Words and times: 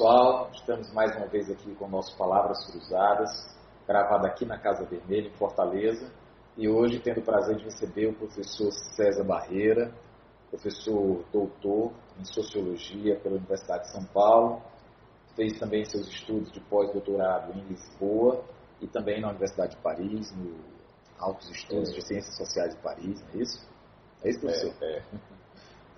pessoal, 0.00 0.48
estamos 0.54 0.90
mais 0.94 1.14
uma 1.14 1.26
vez 1.26 1.50
aqui 1.50 1.74
com 1.74 1.84
o 1.84 1.88
nosso 1.88 2.16
Palavras 2.16 2.64
Cruzadas, 2.64 3.54
gravado 3.86 4.26
aqui 4.26 4.46
na 4.46 4.56
Casa 4.56 4.82
Vermelha, 4.86 5.28
em 5.28 5.32
Fortaleza, 5.32 6.10
e 6.56 6.66
hoje 6.66 6.98
tendo 7.00 7.20
o 7.20 7.22
prazer 7.22 7.56
de 7.56 7.64
receber 7.64 8.06
o 8.06 8.14
professor 8.14 8.72
César 8.96 9.24
Barreira, 9.24 9.92
professor 10.48 11.22
doutor 11.30 11.92
em 12.18 12.24
Sociologia 12.24 13.14
pela 13.16 13.36
Universidade 13.36 13.82
de 13.82 13.92
São 13.92 14.02
Paulo, 14.06 14.62
fez 15.36 15.58
também 15.58 15.84
seus 15.84 16.08
estudos 16.08 16.50
de 16.50 16.60
pós-doutorado 16.60 17.52
em 17.52 17.60
Lisboa 17.66 18.42
e 18.80 18.86
também 18.86 19.20
na 19.20 19.28
Universidade 19.28 19.76
de 19.76 19.82
Paris, 19.82 20.34
no 20.34 20.56
Altos 21.18 21.50
Estudos 21.50 21.90
é. 21.90 21.92
de 21.92 22.06
Ciências 22.06 22.38
Sociais 22.38 22.74
de 22.74 22.80
Paris, 22.80 23.20
não 23.20 23.38
é 23.38 23.42
isso? 23.42 23.68
É 24.24 24.30
isso, 24.30 24.40
professor? 24.40 24.72
É, 24.80 24.96
é. 24.96 25.02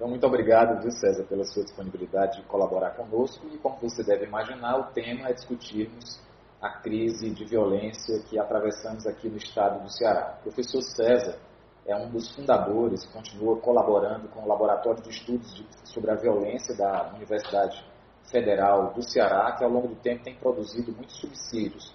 Então, 0.02 0.11
muito 0.11 0.27
obrigado, 0.27 0.83
viu, 0.83 0.91
César, 0.91 1.23
pela 1.29 1.45
sua 1.45 1.62
disponibilidade 1.62 2.38
de 2.38 2.43
colaborar 2.48 2.91
conosco. 2.97 3.47
E, 3.47 3.59
como 3.59 3.77
você 3.77 4.02
deve 4.02 4.24
imaginar, 4.24 4.77
o 4.80 4.93
tema 4.93 5.29
é 5.29 5.33
discutirmos 5.33 6.20
a 6.60 6.70
crise 6.70 7.30
de 7.30 7.45
violência 7.45 8.20
que 8.29 8.37
atravessamos 8.37 9.07
aqui 9.07 9.29
no 9.29 9.37
estado 9.37 9.80
do 9.80 9.88
Ceará. 9.88 10.38
O 10.41 10.43
professor 10.43 10.83
César 10.83 11.38
é 11.87 11.95
um 11.95 12.10
dos 12.10 12.34
fundadores, 12.34 13.07
continua 13.12 13.60
colaborando 13.60 14.27
com 14.30 14.43
o 14.43 14.48
Laboratório 14.48 15.01
de 15.05 15.10
Estudos 15.10 15.65
sobre 15.84 16.10
a 16.10 16.16
Violência 16.16 16.77
da 16.77 17.12
Universidade 17.15 17.88
Federal 18.24 18.93
do 18.93 19.05
Ceará, 19.05 19.52
que 19.52 19.62
ao 19.62 19.71
longo 19.71 19.87
do 19.87 19.95
tempo 19.95 20.24
tem 20.24 20.34
produzido 20.34 20.91
muitos 20.91 21.16
subsídios, 21.21 21.95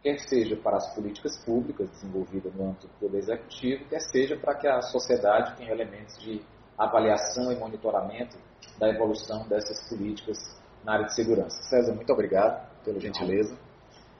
quer 0.00 0.16
seja 0.20 0.54
para 0.54 0.76
as 0.76 0.94
políticas 0.94 1.44
públicas 1.44 1.90
desenvolvidas 1.90 2.54
no 2.54 2.68
âmbito 2.68 2.86
do 2.86 2.94
Poder 3.00 3.18
Executivo, 3.18 3.84
quer 3.86 4.00
seja 4.00 4.36
para 4.36 4.54
que 4.54 4.68
a 4.68 4.80
sociedade 4.80 5.56
tenha 5.56 5.72
elementos 5.72 6.16
de 6.20 6.40
avaliação 6.84 7.52
e 7.52 7.56
monitoramento 7.56 8.36
da 8.78 8.88
evolução 8.88 9.46
dessas 9.48 9.88
políticas 9.88 10.38
na 10.84 10.94
área 10.94 11.06
de 11.06 11.14
segurança. 11.14 11.62
César, 11.64 11.94
muito 11.94 12.12
obrigado 12.12 12.66
pela 12.84 12.98
gentileza. 12.98 13.56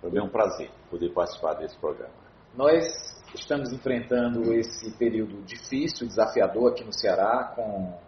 Foi 0.00 0.20
um 0.20 0.28
prazer 0.28 0.70
poder 0.90 1.12
participar 1.12 1.54
desse 1.54 1.76
programa. 1.78 2.12
Nós 2.54 2.84
estamos 3.34 3.72
enfrentando 3.72 4.52
esse 4.52 4.90
período 4.98 5.42
difícil, 5.42 6.06
desafiador 6.06 6.72
aqui 6.72 6.84
no 6.84 6.92
Ceará, 6.92 7.52
com 7.54 7.98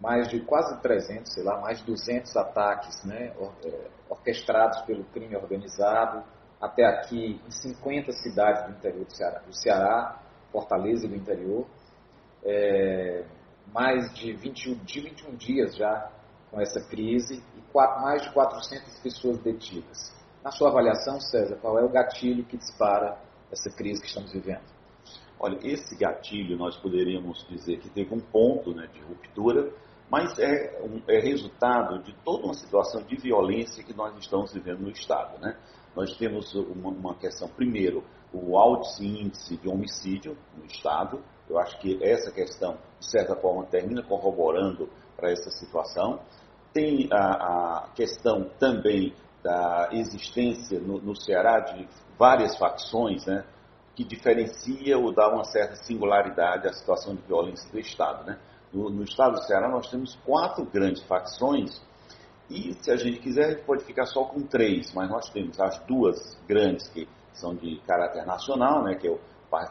mais 0.00 0.28
de 0.28 0.40
quase 0.40 0.80
300, 0.80 1.32
sei 1.32 1.44
lá, 1.44 1.60
mais 1.60 1.78
de 1.78 1.84
200 1.84 2.36
ataques 2.36 3.04
né, 3.04 3.32
é, 3.64 3.90
orquestrados 4.08 4.80
pelo 4.82 5.04
crime 5.04 5.36
organizado, 5.36 6.24
até 6.60 6.84
aqui 6.84 7.40
em 7.46 7.50
50 7.50 8.12
cidades 8.12 8.64
do 8.64 8.72
interior 8.72 9.04
do 9.04 9.16
Ceará, 9.16 9.38
do 9.40 9.54
Ceará 9.54 10.20
Fortaleza 10.50 11.06
e 11.06 11.08
do 11.08 11.16
interior. 11.16 11.66
É, 12.44 13.24
mais 13.72 14.12
de 14.14 14.32
21, 14.32 14.74
de 14.84 15.00
21 15.00 15.36
dias 15.36 15.76
já 15.76 16.10
com 16.50 16.60
essa 16.60 16.80
crise 16.80 17.42
e 17.56 17.60
quatro, 17.72 18.02
mais 18.02 18.22
de 18.22 18.32
400 18.32 18.98
pessoas 19.00 19.38
detidas. 19.38 20.12
Na 20.44 20.50
sua 20.50 20.68
avaliação, 20.68 21.20
César, 21.20 21.56
qual 21.56 21.78
é 21.78 21.84
o 21.84 21.88
gatilho 21.88 22.44
que 22.44 22.56
dispara 22.56 23.16
essa 23.50 23.70
crise 23.70 24.00
que 24.00 24.08
estamos 24.08 24.32
vivendo? 24.32 24.72
Olha, 25.38 25.58
esse 25.62 25.96
gatilho 25.96 26.56
nós 26.56 26.76
poderíamos 26.76 27.46
dizer 27.48 27.78
que 27.78 27.88
teve 27.90 28.14
um 28.14 28.20
ponto 28.20 28.74
né, 28.74 28.88
de 28.92 29.00
ruptura, 29.00 29.72
mas 30.12 30.38
é, 30.38 30.78
é, 31.08 31.20
resultado 31.20 32.02
de 32.02 32.12
toda 32.22 32.44
uma 32.44 32.52
situação 32.52 33.02
de 33.02 33.16
violência 33.16 33.82
que 33.82 33.94
nós 33.94 34.14
estamos 34.18 34.52
vivendo 34.52 34.80
no 34.80 34.90
Estado. 34.90 35.40
Né? 35.40 35.56
Nós 35.96 36.14
temos 36.18 36.54
uma, 36.54 36.90
uma 36.90 37.14
questão, 37.14 37.48
primeiro, 37.48 38.04
o 38.30 38.58
alto 38.58 39.02
índice 39.02 39.56
de 39.56 39.70
homicídio 39.70 40.36
no 40.54 40.66
Estado, 40.66 41.22
eu 41.48 41.58
acho 41.58 41.78
que 41.78 41.98
essa 42.04 42.30
questão, 42.30 42.76
de 43.00 43.10
certa 43.10 43.34
forma, 43.36 43.64
termina 43.64 44.02
corroborando 44.02 44.86
para 45.16 45.30
essa 45.30 45.50
situação. 45.50 46.20
Tem 46.74 47.08
a, 47.10 47.84
a, 47.84 47.88
questão 47.94 48.50
também 48.58 49.14
da 49.42 49.88
existência 49.92 50.78
no, 50.78 51.00
no, 51.00 51.16
Ceará 51.16 51.58
de 51.60 51.88
várias 52.18 52.54
facções, 52.58 53.24
né, 53.24 53.46
que 53.94 54.04
diferencia 54.04 54.98
ou 54.98 55.10
dá 55.10 55.28
uma 55.28 55.44
certa 55.44 55.74
singularidade 55.76 56.68
à 56.68 56.72
situação 56.74 57.14
de 57.14 57.22
violência 57.22 57.70
do 57.72 57.78
Estado. 57.78 58.26
Né? 58.26 58.38
No, 58.72 58.90
no 58.90 59.02
Estado 59.04 59.34
do 59.34 59.42
Ceará 59.44 59.68
nós 59.68 59.90
temos 59.90 60.16
quatro 60.24 60.64
grandes 60.64 61.02
facções. 61.02 61.80
E 62.50 62.74
se 62.74 62.90
a 62.90 62.96
gente 62.96 63.18
quiser 63.18 63.44
a 63.44 63.50
gente 63.50 63.64
pode 63.64 63.84
ficar 63.84 64.06
só 64.06 64.24
com 64.24 64.42
três, 64.42 64.92
mas 64.92 65.08
nós 65.08 65.30
temos 65.30 65.58
as 65.60 65.78
duas 65.86 66.38
grandes 66.46 66.88
que 66.88 67.08
são 67.32 67.54
de 67.54 67.80
caráter 67.86 68.26
nacional, 68.26 68.82
né, 68.84 68.94
que 68.94 69.06
é 69.06 69.10
o 69.10 69.18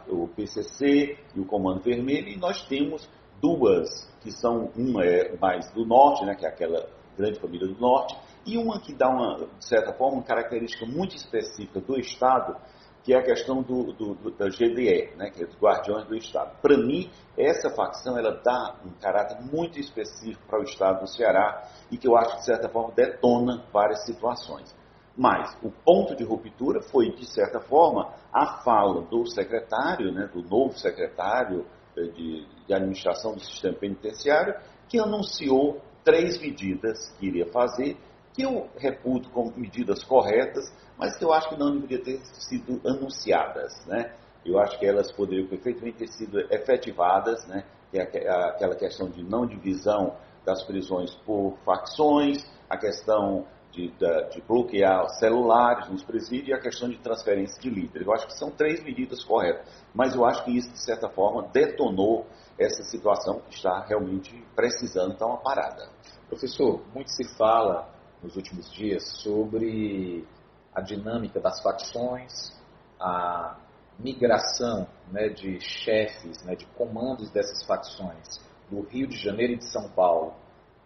o 0.07 0.27
PCC 0.27 1.17
e 1.35 1.39
o 1.39 1.45
Comando 1.45 1.81
Vermelho, 1.81 2.29
e 2.29 2.37
nós 2.37 2.63
temos 2.67 3.09
duas, 3.41 4.07
que 4.21 4.31
são, 4.31 4.69
uma 4.75 5.03
é 5.03 5.35
mais 5.37 5.71
do 5.71 5.85
norte, 5.85 6.23
né, 6.25 6.35
que 6.35 6.45
é 6.45 6.49
aquela 6.49 6.87
grande 7.17 7.39
família 7.39 7.67
do 7.67 7.79
norte, 7.79 8.15
e 8.45 8.57
uma 8.57 8.79
que 8.79 8.93
dá, 8.93 9.09
uma, 9.09 9.37
de 9.37 9.67
certa 9.67 9.93
forma, 9.93 10.17
uma 10.17 10.23
característica 10.23 10.85
muito 10.85 11.15
específica 11.15 11.79
do 11.79 11.99
Estado, 11.99 12.55
que 13.03 13.13
é 13.13 13.17
a 13.17 13.23
questão 13.23 13.61
do, 13.61 13.93
do, 13.93 14.15
do 14.15 14.31
da 14.31 14.47
GDE, 14.47 15.15
né, 15.17 15.29
que 15.31 15.43
é 15.43 15.45
dos 15.47 15.57
Guardiões 15.57 16.05
do 16.05 16.15
Estado. 16.15 16.55
Para 16.61 16.77
mim, 16.77 17.09
essa 17.37 17.69
facção 17.71 18.17
ela 18.17 18.39
dá 18.43 18.75
um 18.85 18.91
caráter 18.99 19.41
muito 19.41 19.79
específico 19.79 20.41
para 20.47 20.59
o 20.59 20.63
Estado 20.63 21.01
do 21.01 21.07
Ceará 21.07 21.67
e 21.89 21.97
que 21.97 22.07
eu 22.07 22.15
acho 22.15 22.37
de 22.37 22.45
certa 22.45 22.69
forma, 22.69 22.93
detona 22.93 23.63
várias 23.71 24.05
situações. 24.05 24.75
Mas 25.17 25.57
o 25.61 25.69
ponto 25.69 26.15
de 26.15 26.23
ruptura 26.23 26.81
foi, 26.81 27.11
de 27.11 27.25
certa 27.25 27.59
forma, 27.59 28.13
a 28.31 28.61
fala 28.63 29.01
do 29.01 29.25
secretário, 29.27 30.11
né, 30.11 30.29
do 30.33 30.41
novo 30.41 30.77
secretário 30.77 31.65
eh, 31.97 32.03
de, 32.03 32.45
de 32.65 32.73
administração 32.73 33.33
do 33.33 33.41
sistema 33.41 33.75
penitenciário, 33.75 34.55
que 34.87 34.99
anunciou 34.99 35.81
três 36.03 36.39
medidas 36.39 37.09
que 37.19 37.27
iria 37.27 37.45
fazer, 37.51 37.97
que 38.33 38.43
eu 38.43 38.69
reputo 38.77 39.29
como 39.29 39.53
medidas 39.55 40.03
corretas, 40.03 40.71
mas 40.97 41.17
que 41.17 41.23
eu 41.23 41.33
acho 41.33 41.49
que 41.49 41.57
não 41.57 41.71
deveriam 41.71 42.03
ter 42.03 42.19
sido 42.25 42.81
anunciadas. 42.87 43.85
Né? 43.85 44.13
Eu 44.45 44.59
acho 44.59 44.77
que 44.79 44.85
elas 44.85 45.11
poderiam 45.11 45.47
perfeitamente 45.47 45.97
ter 45.97 46.07
sido 46.07 46.39
efetivadas, 46.53 47.45
né? 47.47 47.65
que 47.91 47.97
é 47.97 48.29
aquela 48.29 48.75
questão 48.75 49.09
de 49.09 49.23
não 49.23 49.45
divisão 49.45 50.15
das 50.45 50.63
prisões 50.63 51.13
por 51.25 51.57
facções, 51.65 52.45
a 52.69 52.77
questão 52.77 53.45
de, 53.71 53.89
de, 53.89 54.41
bloquear 54.41 55.07
celulares 55.19 55.89
nos 55.89 56.03
presídios 56.03 56.49
e 56.49 56.53
a 56.53 56.59
questão 56.59 56.89
de 56.89 56.97
transferência 56.97 57.59
de 57.61 57.69
líderes. 57.69 58.05
Eu 58.05 58.13
acho 58.13 58.27
que 58.27 58.37
são 58.37 58.51
três 58.51 58.83
medidas 58.83 59.23
corretas, 59.23 59.65
mas 59.93 60.13
eu 60.13 60.25
acho 60.25 60.43
que 60.43 60.55
isso, 60.55 60.71
de 60.71 60.83
certa 60.83 61.09
forma, 61.09 61.47
detonou 61.53 62.25
essa 62.59 62.83
situação 62.83 63.39
que 63.49 63.55
está 63.55 63.85
realmente 63.85 64.43
precisando 64.55 65.17
dar 65.17 65.27
uma 65.27 65.37
parada. 65.37 65.89
Professor, 66.27 66.81
muito 66.93 67.11
se 67.11 67.23
fala 67.37 67.89
nos 68.21 68.35
últimos 68.35 68.71
dias 68.71 69.03
sobre 69.21 70.25
a 70.73 70.81
dinâmica 70.81 71.39
das 71.39 71.61
facções, 71.61 72.51
a 72.99 73.57
migração 73.99 74.87
né, 75.11 75.29
de 75.29 75.59
chefes, 75.59 76.43
né, 76.43 76.55
de 76.55 76.65
comandos 76.67 77.29
dessas 77.29 77.63
facções 77.63 78.39
do 78.69 78.81
Rio 78.81 79.07
de 79.07 79.17
Janeiro 79.17 79.53
e 79.53 79.57
de 79.57 79.65
São 79.71 79.89
Paulo 79.89 80.33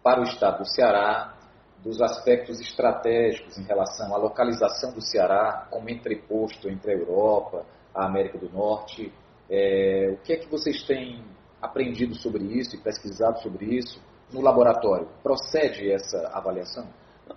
para 0.04 0.22
o 0.22 0.24
estado 0.24 0.60
do 0.60 0.66
Ceará, 0.66 1.36
dos 1.84 2.02
aspectos 2.02 2.60
estratégicos 2.60 3.58
em 3.58 3.64
relação 3.64 4.14
à 4.14 4.18
localização 4.18 4.92
do 4.92 5.02
Ceará 5.02 5.68
como 5.70 5.90
entreposto 5.90 6.68
entre 6.68 6.92
a 6.92 6.96
Europa, 6.96 7.66
a 7.94 8.06
América 8.06 8.38
do 8.38 8.50
Norte. 8.50 9.14
É, 9.50 10.10
o 10.14 10.18
que 10.24 10.34
é 10.34 10.38
que 10.38 10.50
vocês 10.50 10.84
têm 10.84 11.24
aprendido 11.62 12.16
sobre 12.16 12.44
isso 12.44 12.76
e 12.76 12.80
pesquisado 12.80 13.40
sobre 13.42 13.66
isso 13.66 14.02
no 14.32 14.42
laboratório? 14.42 15.08
Procede 15.22 15.92
essa 15.92 16.28
avaliação? 16.34 16.88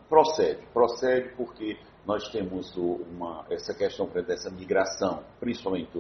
Procede, 0.09 0.67
procede 0.73 1.31
porque 1.37 1.79
nós 2.07 2.29
temos 2.31 2.77
uma, 2.77 3.45
essa 3.51 3.75
questão 3.75 4.07
dessa 4.07 4.51
migração, 4.51 5.23
principalmente 5.41 5.91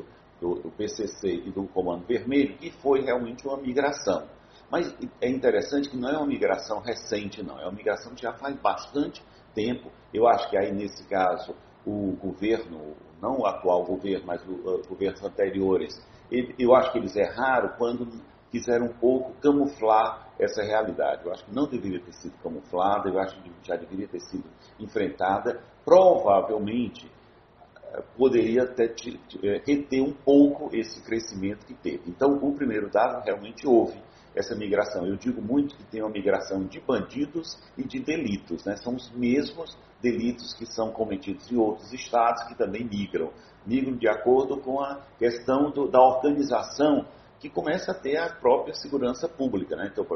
do, 0.40 0.54
do 0.56 0.70
PCC 0.70 1.42
e 1.46 1.50
do 1.50 1.66
Comando 1.68 2.06
Vermelho, 2.06 2.56
que 2.56 2.70
foi 2.70 3.02
realmente 3.02 3.46
uma 3.46 3.56
migração. 3.56 4.26
Mas 4.70 4.94
é 5.20 5.28
interessante 5.28 5.88
que 5.88 5.96
não 5.96 6.08
é 6.10 6.16
uma 6.16 6.26
migração 6.26 6.80
recente, 6.80 7.42
não. 7.42 7.58
É 7.58 7.62
uma 7.62 7.72
migração 7.72 8.14
que 8.14 8.22
já 8.22 8.32
faz 8.32 8.54
bastante 8.60 9.22
tempo. 9.54 9.90
Eu 10.12 10.28
acho 10.28 10.48
que 10.50 10.56
aí, 10.56 10.72
nesse 10.72 11.04
caso, 11.08 11.54
o 11.86 12.12
governo, 12.20 12.94
não 13.20 13.40
o 13.40 13.46
atual 13.46 13.84
governo, 13.84 14.26
mas 14.26 14.42
os 14.42 14.48
uh, 14.48 14.88
governos 14.88 15.22
anteriores, 15.22 16.06
ele, 16.30 16.54
eu 16.58 16.74
acho 16.74 16.92
que 16.92 16.98
eles 16.98 17.16
erraram 17.16 17.70
quando 17.78 18.06
quiseram 18.50 18.86
um 18.86 18.92
pouco 18.92 19.32
camuflar 19.40 20.27
essa 20.38 20.62
realidade. 20.62 21.24
Eu 21.24 21.32
acho 21.32 21.44
que 21.44 21.54
não 21.54 21.66
deveria 21.66 22.00
ter 22.00 22.12
sido 22.12 22.36
camuflada, 22.42 23.08
eu 23.08 23.18
acho 23.18 23.40
que 23.42 23.50
já 23.62 23.76
deveria 23.76 24.06
ter 24.06 24.20
sido 24.20 24.44
enfrentada. 24.78 25.60
Provavelmente 25.84 27.06
uh, 27.06 28.02
poderia 28.16 28.62
até 28.62 28.84
eh, 28.84 29.62
reter 29.66 30.02
um 30.02 30.12
pouco 30.12 30.74
esse 30.74 31.02
crescimento 31.02 31.66
que 31.66 31.74
teve. 31.74 32.02
Então, 32.06 32.34
o 32.36 32.54
primeiro 32.54 32.88
dado 32.90 33.24
realmente 33.24 33.66
houve 33.66 34.00
essa 34.34 34.54
migração. 34.54 35.06
Eu 35.06 35.16
digo 35.16 35.42
muito 35.42 35.76
que 35.76 35.84
tem 35.84 36.00
uma 36.00 36.10
migração 36.10 36.64
de 36.64 36.80
bandidos 36.80 37.58
e 37.76 37.82
de 37.82 37.98
delitos. 37.98 38.64
Né? 38.64 38.76
São 38.76 38.94
os 38.94 39.10
mesmos 39.10 39.76
delitos 40.00 40.54
que 40.54 40.64
são 40.66 40.92
cometidos 40.92 41.50
em 41.50 41.56
outros 41.56 41.92
estados 41.92 42.44
que 42.44 42.54
também 42.54 42.84
migram. 42.84 43.32
Migram 43.66 43.96
de 43.96 44.08
acordo 44.08 44.58
com 44.58 44.80
a 44.80 45.02
questão 45.18 45.70
do, 45.70 45.88
da 45.88 46.00
organização 46.00 47.04
que 47.40 47.48
começa 47.48 47.92
a 47.92 47.94
ter 47.94 48.16
a 48.16 48.28
própria 48.28 48.74
segurança 48.74 49.28
pública. 49.28 49.76
Né? 49.76 49.90
Então, 49.92 50.06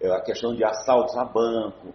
é 0.00 0.10
a 0.10 0.20
questão 0.20 0.54
de 0.54 0.64
assaltos 0.64 1.16
a 1.16 1.24
banco, 1.24 1.94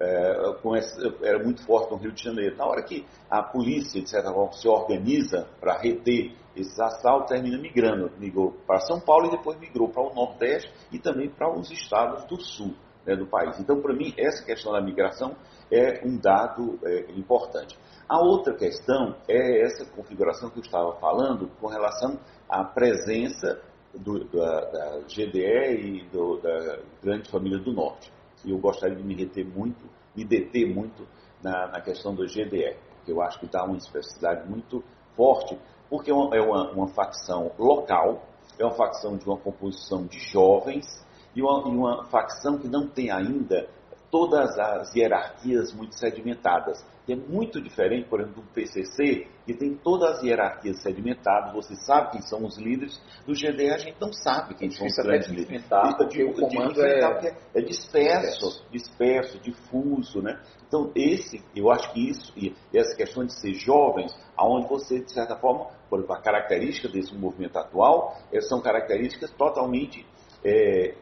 é, 0.00 0.78
essa, 0.78 1.14
era 1.22 1.38
muito 1.42 1.64
forte 1.64 1.92
no 1.92 1.96
Rio 1.96 2.12
de 2.12 2.22
Janeiro. 2.22 2.56
Na 2.56 2.66
hora 2.66 2.82
que 2.82 3.06
a 3.30 3.42
polícia, 3.42 4.02
de 4.02 4.10
certa 4.10 4.32
forma, 4.32 4.52
se 4.52 4.66
organiza 4.66 5.46
para 5.60 5.78
reter 5.78 6.34
esses 6.56 6.78
assaltos, 6.80 7.28
termina 7.28 7.56
migrando. 7.58 8.10
Migrou 8.18 8.52
para 8.66 8.80
São 8.80 9.00
Paulo 9.00 9.28
e 9.28 9.30
depois 9.30 9.58
migrou 9.58 9.88
para 9.88 10.02
o 10.02 10.14
Nordeste 10.14 10.72
e 10.90 10.98
também 10.98 11.30
para 11.30 11.50
os 11.52 11.70
estados 11.70 12.24
do 12.24 12.40
Sul 12.40 12.74
né, 13.06 13.14
do 13.14 13.26
país. 13.26 13.58
Então, 13.60 13.80
para 13.80 13.94
mim, 13.94 14.12
essa 14.16 14.44
questão 14.44 14.72
da 14.72 14.80
migração 14.80 15.36
é 15.70 16.04
um 16.04 16.18
dado 16.18 16.78
é, 16.84 17.12
importante. 17.12 17.78
A 18.08 18.20
outra 18.20 18.54
questão 18.54 19.16
é 19.28 19.64
essa 19.64 19.86
configuração 19.86 20.50
que 20.50 20.58
eu 20.58 20.62
estava 20.62 20.94
falando 20.96 21.48
com 21.60 21.68
relação 21.68 22.18
à 22.48 22.64
presença 22.64 23.60
do, 23.94 24.24
da, 24.24 24.60
da, 24.60 24.98
GDE 25.00 26.00
e 26.00 26.08
do, 26.10 26.38
da 26.40 26.78
grande 27.02 27.30
família 27.30 27.58
do 27.58 27.72
Norte. 27.72 28.12
E 28.44 28.50
eu 28.50 28.58
gostaria 28.58 28.96
de 28.96 29.02
me 29.02 29.14
reter 29.14 29.46
muito, 29.46 29.84
me 30.16 30.24
deter 30.24 30.72
muito 30.72 31.06
na, 31.42 31.68
na 31.68 31.80
questão 31.80 32.14
do 32.14 32.24
GDE, 32.24 32.76
porque 32.96 33.12
eu 33.12 33.20
acho 33.22 33.38
que 33.38 33.46
dá 33.46 33.64
uma 33.64 33.76
especificidade 33.76 34.48
muito 34.48 34.82
forte, 35.16 35.58
porque 35.88 36.10
é 36.10 36.14
uma, 36.14 36.36
é 36.36 36.40
uma, 36.40 36.70
uma 36.72 36.88
facção 36.88 37.52
local, 37.58 38.22
é 38.58 38.64
uma 38.64 38.74
facção 38.74 39.16
de 39.16 39.26
uma 39.26 39.36
composição 39.36 40.06
de 40.06 40.18
jovens, 40.18 40.86
e 41.34 41.42
uma, 41.42 41.68
e 41.68 41.76
uma 41.76 42.04
facção 42.04 42.58
que 42.58 42.68
não 42.68 42.86
tem 42.86 43.10
ainda 43.10 43.68
todas 44.10 44.58
as 44.58 44.94
hierarquias 44.94 45.72
muito 45.72 45.94
sedimentadas. 45.94 46.84
Que 47.04 47.14
é 47.14 47.16
muito 47.16 47.60
diferente, 47.60 48.08
por 48.08 48.20
exemplo, 48.20 48.42
do 48.42 48.48
PCC, 48.52 49.26
que 49.44 49.54
tem 49.54 49.74
todas 49.74 50.18
as 50.18 50.22
hierarquias 50.22 50.80
sedimentadas, 50.82 51.52
você 51.52 51.74
sabe 51.74 52.12
quem 52.12 52.22
são 52.22 52.44
os 52.44 52.56
líderes. 52.58 53.00
Do 53.26 53.32
GDE 53.32 53.70
a 53.70 53.78
gente 53.78 53.96
não 54.00 54.12
sabe 54.12 54.54
quem 54.54 54.70
são 54.70 54.86
os 54.86 54.94
grandes 54.94 55.28
líderes. 55.28 55.64
Porque 55.96 56.22
o 56.22 56.32
comando 56.32 56.84
é... 56.84 57.34
é 57.54 57.60
disperso, 57.60 58.64
disperso, 58.70 59.38
difuso, 59.40 60.22
né? 60.22 60.40
Então, 60.66 60.90
esse, 60.94 61.42
eu 61.54 61.70
acho 61.70 61.92
que 61.92 62.08
isso, 62.08 62.32
e 62.36 62.54
essa 62.72 62.96
questão 62.96 63.26
de 63.26 63.38
ser 63.38 63.52
jovens, 63.54 64.10
aonde 64.36 64.68
você, 64.68 65.00
de 65.00 65.12
certa 65.12 65.36
forma, 65.36 65.66
por 65.90 65.98
exemplo, 65.98 66.14
a 66.14 66.22
característica 66.22 66.88
desse 66.88 67.14
movimento 67.14 67.58
atual, 67.58 68.16
eh, 68.32 68.40
são 68.40 68.62
características 68.62 69.30
totalmente 69.32 70.06
é, 70.42 70.94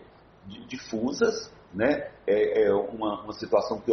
difusas, 0.66 1.52
né? 1.72 2.10
É, 2.26 2.64
é 2.64 2.74
uma, 2.74 3.22
uma, 3.22 3.32
situação 3.32 3.80
que 3.80 3.90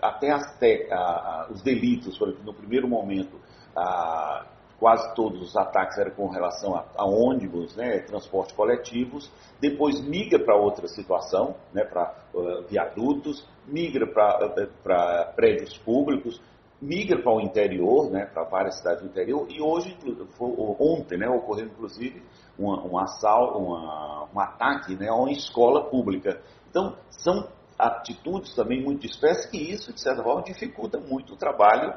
até 0.00 0.30
as 0.30 0.58
te, 0.58 0.88
a, 0.90 0.96
a, 0.96 1.48
os 1.50 1.62
delitos, 1.62 2.18
por 2.18 2.28
exemplo, 2.28 2.46
no 2.46 2.54
primeiro 2.54 2.88
momento, 2.88 3.38
a, 3.74 4.46
quase 4.78 5.14
todos 5.14 5.40
os 5.40 5.56
ataques 5.56 5.98
eram 5.98 6.10
com 6.12 6.28
relação 6.28 6.74
a, 6.74 7.04
ônibus, 7.04 7.74
né, 7.76 8.00
transporte 8.00 8.54
coletivos, 8.54 9.30
depois 9.60 10.00
migra 10.00 10.38
para 10.38 10.56
outra 10.56 10.86
situação, 10.86 11.56
né, 11.72 11.84
para 11.84 12.14
uh, 12.34 12.62
viadutos, 12.68 13.46
migra 13.66 14.06
para 14.06 15.32
prédios 15.34 15.76
públicos, 15.78 16.40
migra 16.80 17.22
para 17.22 17.32
o 17.32 17.40
interior, 17.40 18.10
né, 18.10 18.26
para 18.26 18.44
várias 18.44 18.78
cidades 18.78 19.02
do 19.02 19.08
interior, 19.08 19.46
e 19.48 19.62
hoje, 19.62 19.96
ontem, 20.38 21.18
né, 21.18 21.28
ocorreu 21.28 21.66
inclusive 21.66 22.22
um, 22.58 22.70
um 22.70 22.98
assalto, 22.98 23.58
uma, 23.58 24.28
um 24.34 24.40
ataque 24.40 24.94
né, 24.94 25.08
a 25.08 25.14
uma 25.14 25.32
escola 25.32 25.88
pública. 25.88 26.40
Então, 26.68 26.96
são 27.08 27.48
atitudes 27.78 28.54
também 28.54 28.82
muito 28.82 29.02
dispersas 29.02 29.46
que 29.46 29.58
isso, 29.58 29.92
de 29.92 30.00
certa 30.00 30.22
forma, 30.22 30.42
dificulta 30.42 30.98
muito 30.98 31.34
o 31.34 31.36
trabalho 31.36 31.94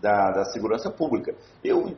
da, 0.00 0.30
da 0.30 0.44
segurança 0.46 0.90
pública. 0.90 1.34
Eu, 1.62 1.96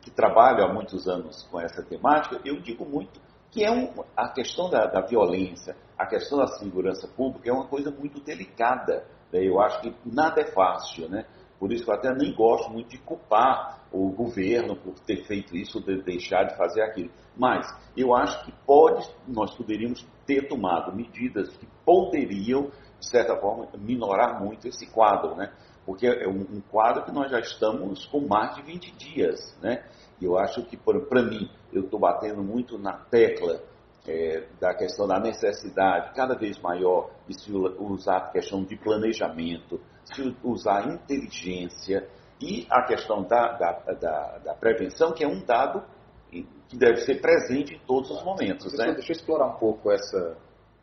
que 0.00 0.10
trabalho 0.10 0.64
há 0.64 0.72
muitos 0.72 1.06
anos 1.06 1.46
com 1.50 1.60
essa 1.60 1.82
temática, 1.82 2.40
eu 2.44 2.60
digo 2.60 2.84
muito 2.84 3.20
que 3.50 3.62
é 3.64 3.70
um, 3.70 3.92
a 4.16 4.28
questão 4.30 4.70
da, 4.70 4.86
da, 4.86 5.02
violência, 5.02 5.76
a 5.96 6.06
questão 6.06 6.38
da 6.38 6.46
segurança 6.46 7.06
pública 7.06 7.50
é 7.50 7.52
uma 7.52 7.66
coisa 7.66 7.90
muito 7.90 8.18
delicada. 8.18 9.04
Né? 9.30 9.46
Eu 9.46 9.60
acho 9.60 9.80
que 9.82 9.94
nada 10.04 10.40
é 10.40 10.46
fácil, 10.46 11.08
né? 11.08 11.26
Por 11.62 11.72
isso 11.72 11.88
eu 11.88 11.94
até 11.94 12.12
nem 12.12 12.34
gosto 12.34 12.68
muito 12.72 12.88
de 12.88 12.98
culpar 12.98 13.86
o 13.92 14.10
governo 14.10 14.74
por 14.74 14.98
ter 14.98 15.24
feito 15.26 15.56
isso, 15.56 15.80
de 15.80 16.02
deixar 16.02 16.42
de 16.42 16.56
fazer 16.56 16.82
aquilo. 16.82 17.08
Mas 17.36 17.72
eu 17.96 18.12
acho 18.12 18.44
que 18.44 18.52
pode, 18.66 19.08
nós 19.28 19.54
poderíamos 19.54 20.04
ter 20.26 20.48
tomado 20.48 20.92
medidas 20.92 21.56
que 21.56 21.68
poderiam, 21.84 22.72
de 22.98 23.08
certa 23.08 23.36
forma, 23.36 23.68
minorar 23.78 24.42
muito 24.42 24.66
esse 24.66 24.90
quadro, 24.90 25.36
né? 25.36 25.52
Porque 25.86 26.04
é 26.04 26.26
um, 26.26 26.40
um 26.40 26.60
quadro 26.68 27.04
que 27.04 27.12
nós 27.12 27.30
já 27.30 27.38
estamos 27.38 28.06
com 28.06 28.26
mais 28.26 28.56
de 28.56 28.62
20 28.62 28.96
dias, 28.96 29.56
né? 29.62 29.84
E 30.20 30.24
eu 30.24 30.36
acho 30.36 30.64
que, 30.64 30.76
para 30.76 31.22
mim, 31.22 31.48
eu 31.72 31.84
estou 31.84 32.00
batendo 32.00 32.42
muito 32.42 32.76
na 32.76 32.94
tecla 32.94 33.62
é, 34.06 34.46
da 34.60 34.74
questão 34.74 35.06
da 35.06 35.20
necessidade 35.20 36.12
cada 36.14 36.34
vez 36.34 36.58
maior 36.58 37.10
de 37.28 37.40
se 37.40 37.52
usar 37.52 38.16
a 38.16 38.30
questão 38.30 38.64
de 38.64 38.76
planejamento, 38.76 39.80
se 40.04 40.36
usar 40.42 40.88
inteligência 40.88 42.08
e 42.40 42.66
a 42.70 42.82
questão 42.82 43.22
da, 43.22 43.52
da, 43.52 43.72
da, 43.92 44.38
da 44.38 44.54
prevenção, 44.54 45.12
que 45.12 45.22
é 45.22 45.28
um 45.28 45.44
dado 45.44 45.82
que 46.30 46.76
deve 46.76 47.02
ser 47.02 47.20
presente 47.20 47.74
em 47.74 47.78
todos 47.86 48.10
os 48.10 48.24
momentos. 48.24 48.72
Né? 48.76 48.92
Deixa 48.92 49.12
eu 49.12 49.16
explorar 49.16 49.46
um 49.46 49.58
pouco 49.58 49.90
essa, 49.90 50.36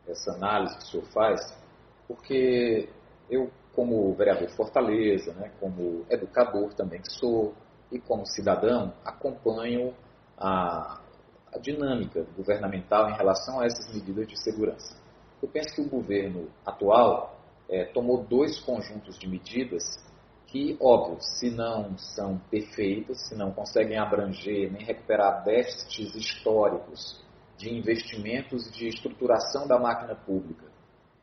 essa 0.07 0.31
análise 0.33 0.77
que 0.77 0.83
o 0.83 0.87
senhor 0.87 1.05
faz, 1.11 1.41
porque 2.07 2.87
eu, 3.29 3.49
como 3.75 4.13
vereador 4.13 4.47
de 4.47 4.55
Fortaleza, 4.55 5.33
né, 5.33 5.51
como 5.59 6.05
educador 6.09 6.73
também 6.73 7.01
que 7.01 7.11
sou, 7.11 7.53
e 7.91 7.99
como 7.99 8.25
cidadão, 8.25 8.93
acompanho 9.03 9.93
a, 10.37 10.99
a 11.53 11.57
dinâmica 11.57 12.25
governamental 12.35 13.09
em 13.09 13.15
relação 13.15 13.59
a 13.59 13.65
essas 13.65 13.93
medidas 13.93 14.27
de 14.27 14.41
segurança. 14.41 14.95
Eu 15.41 15.47
penso 15.47 15.75
que 15.75 15.81
o 15.81 15.89
governo 15.89 16.49
atual 16.65 17.37
é, 17.69 17.85
tomou 17.85 18.23
dois 18.23 18.59
conjuntos 18.59 19.17
de 19.17 19.27
medidas 19.27 19.83
que, 20.47 20.75
óbvio, 20.81 21.17
se 21.21 21.51
não 21.51 21.97
são 21.97 22.39
perfeitas, 22.49 23.27
se 23.27 23.35
não 23.35 23.51
conseguem 23.51 23.97
abranger 23.97 24.71
nem 24.71 24.83
recuperar 24.83 25.43
déficits 25.43 26.15
históricos 26.15 27.23
de 27.55 27.73
investimentos 27.73 28.71
de 28.71 28.87
estruturação 28.87 29.67
da 29.67 29.77
máquina 29.77 30.15
pública 30.15 30.65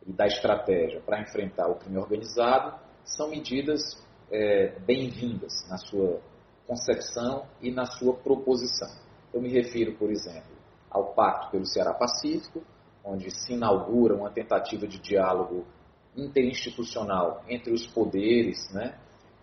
e 0.06 0.12
da 0.12 0.26
estratégia 0.26 1.00
para 1.00 1.20
enfrentar 1.20 1.68
o 1.68 1.74
crime 1.74 1.98
organizado, 1.98 2.78
são 3.04 3.30
medidas 3.30 3.82
é, 4.30 4.78
bem-vindas 4.80 5.66
na 5.68 5.76
sua 5.76 6.20
concepção 6.66 7.46
e 7.60 7.70
na 7.70 7.86
sua 7.86 8.14
proposição. 8.14 9.05
Eu 9.36 9.42
me 9.42 9.50
refiro, 9.50 9.92
por 9.92 10.10
exemplo, 10.10 10.56
ao 10.90 11.12
Pacto 11.12 11.50
pelo 11.50 11.66
Ceará 11.66 11.92
Pacífico, 11.92 12.62
onde 13.04 13.30
se 13.30 13.52
inaugura 13.52 14.14
uma 14.14 14.30
tentativa 14.30 14.86
de 14.86 14.98
diálogo 14.98 15.66
interinstitucional 16.16 17.44
entre 17.46 17.70
os 17.70 17.86
poderes, 17.86 18.72
né, 18.72 18.98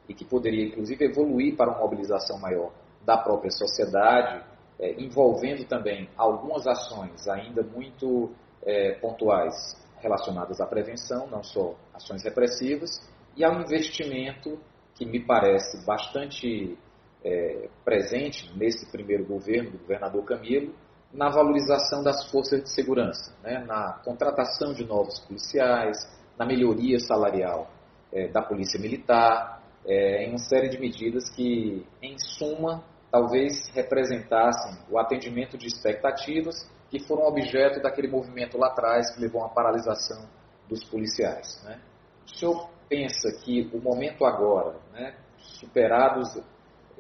e 0.10 0.16
que 0.16 0.26
poderia 0.26 0.66
inclusive 0.66 1.06
evoluir 1.06 1.56
para 1.56 1.70
uma 1.70 1.80
mobilização 1.82 2.40
maior 2.40 2.72
da 3.06 3.20
própria 3.20 3.52
sociedade, 3.52 4.44
é, 4.80 5.00
envolvendo 5.00 5.64
também 5.68 6.10
algumas 6.18 6.66
ações 6.66 7.28
ainda 7.28 7.62
muito 7.62 8.32
é, 8.64 8.94
pontuais 8.94 9.80
relacionadas 10.00 10.60
à 10.60 10.66
prevenção, 10.66 11.28
não 11.28 11.44
só 11.44 11.76
ações 11.94 12.24
repressivas, 12.24 13.00
e 13.38 13.46
ao 13.46 13.62
investimento 13.62 14.58
que 14.96 15.06
me 15.06 15.20
parece 15.20 15.86
bastante 15.86 16.76
é, 17.24 17.70
presente 17.84 18.52
nesse 18.58 18.92
primeiro 18.92 19.26
governo 19.26 19.72
do 19.72 19.78
governador 19.78 20.24
Camilo 20.26 20.74
na 21.14 21.30
valorização 21.30 22.02
das 22.04 22.30
forças 22.32 22.64
de 22.64 22.70
segurança, 22.70 23.36
né, 23.44 23.64
na 23.68 23.94
contratação 24.04 24.74
de 24.74 24.84
novos 24.84 25.20
policiais, 25.20 25.98
na 26.38 26.46
melhoria 26.46 27.00
salarial 27.00 27.70
é, 28.12 28.28
da 28.28 28.42
polícia 28.42 28.80
militar, 28.80 29.62
é, 29.86 30.26
em 30.26 30.30
uma 30.30 30.40
série 30.40 30.70
de 30.70 30.80
medidas 30.80 31.30
que, 31.30 31.86
em 32.02 32.18
suma, 32.18 32.84
talvez 33.12 33.70
representassem 33.76 34.76
o 34.90 34.98
atendimento 34.98 35.56
de 35.56 35.68
expectativas 35.68 36.68
que 36.90 37.00
foram 37.00 37.28
objeto 37.28 37.82
daquele 37.82 38.08
movimento 38.08 38.58
lá 38.58 38.68
atrás 38.68 39.14
que 39.14 39.22
levou 39.22 39.44
à 39.44 39.50
paralisação 39.50 40.28
dos 40.68 40.84
policiais. 40.84 41.62
Né? 41.64 41.80
O 42.26 42.36
senhor 42.36 42.70
pensa 42.90 43.32
que 43.44 43.70
o 43.74 43.80
momento 43.80 44.26
agora, 44.26 44.76
né, 44.92 45.16
superados 45.38 46.40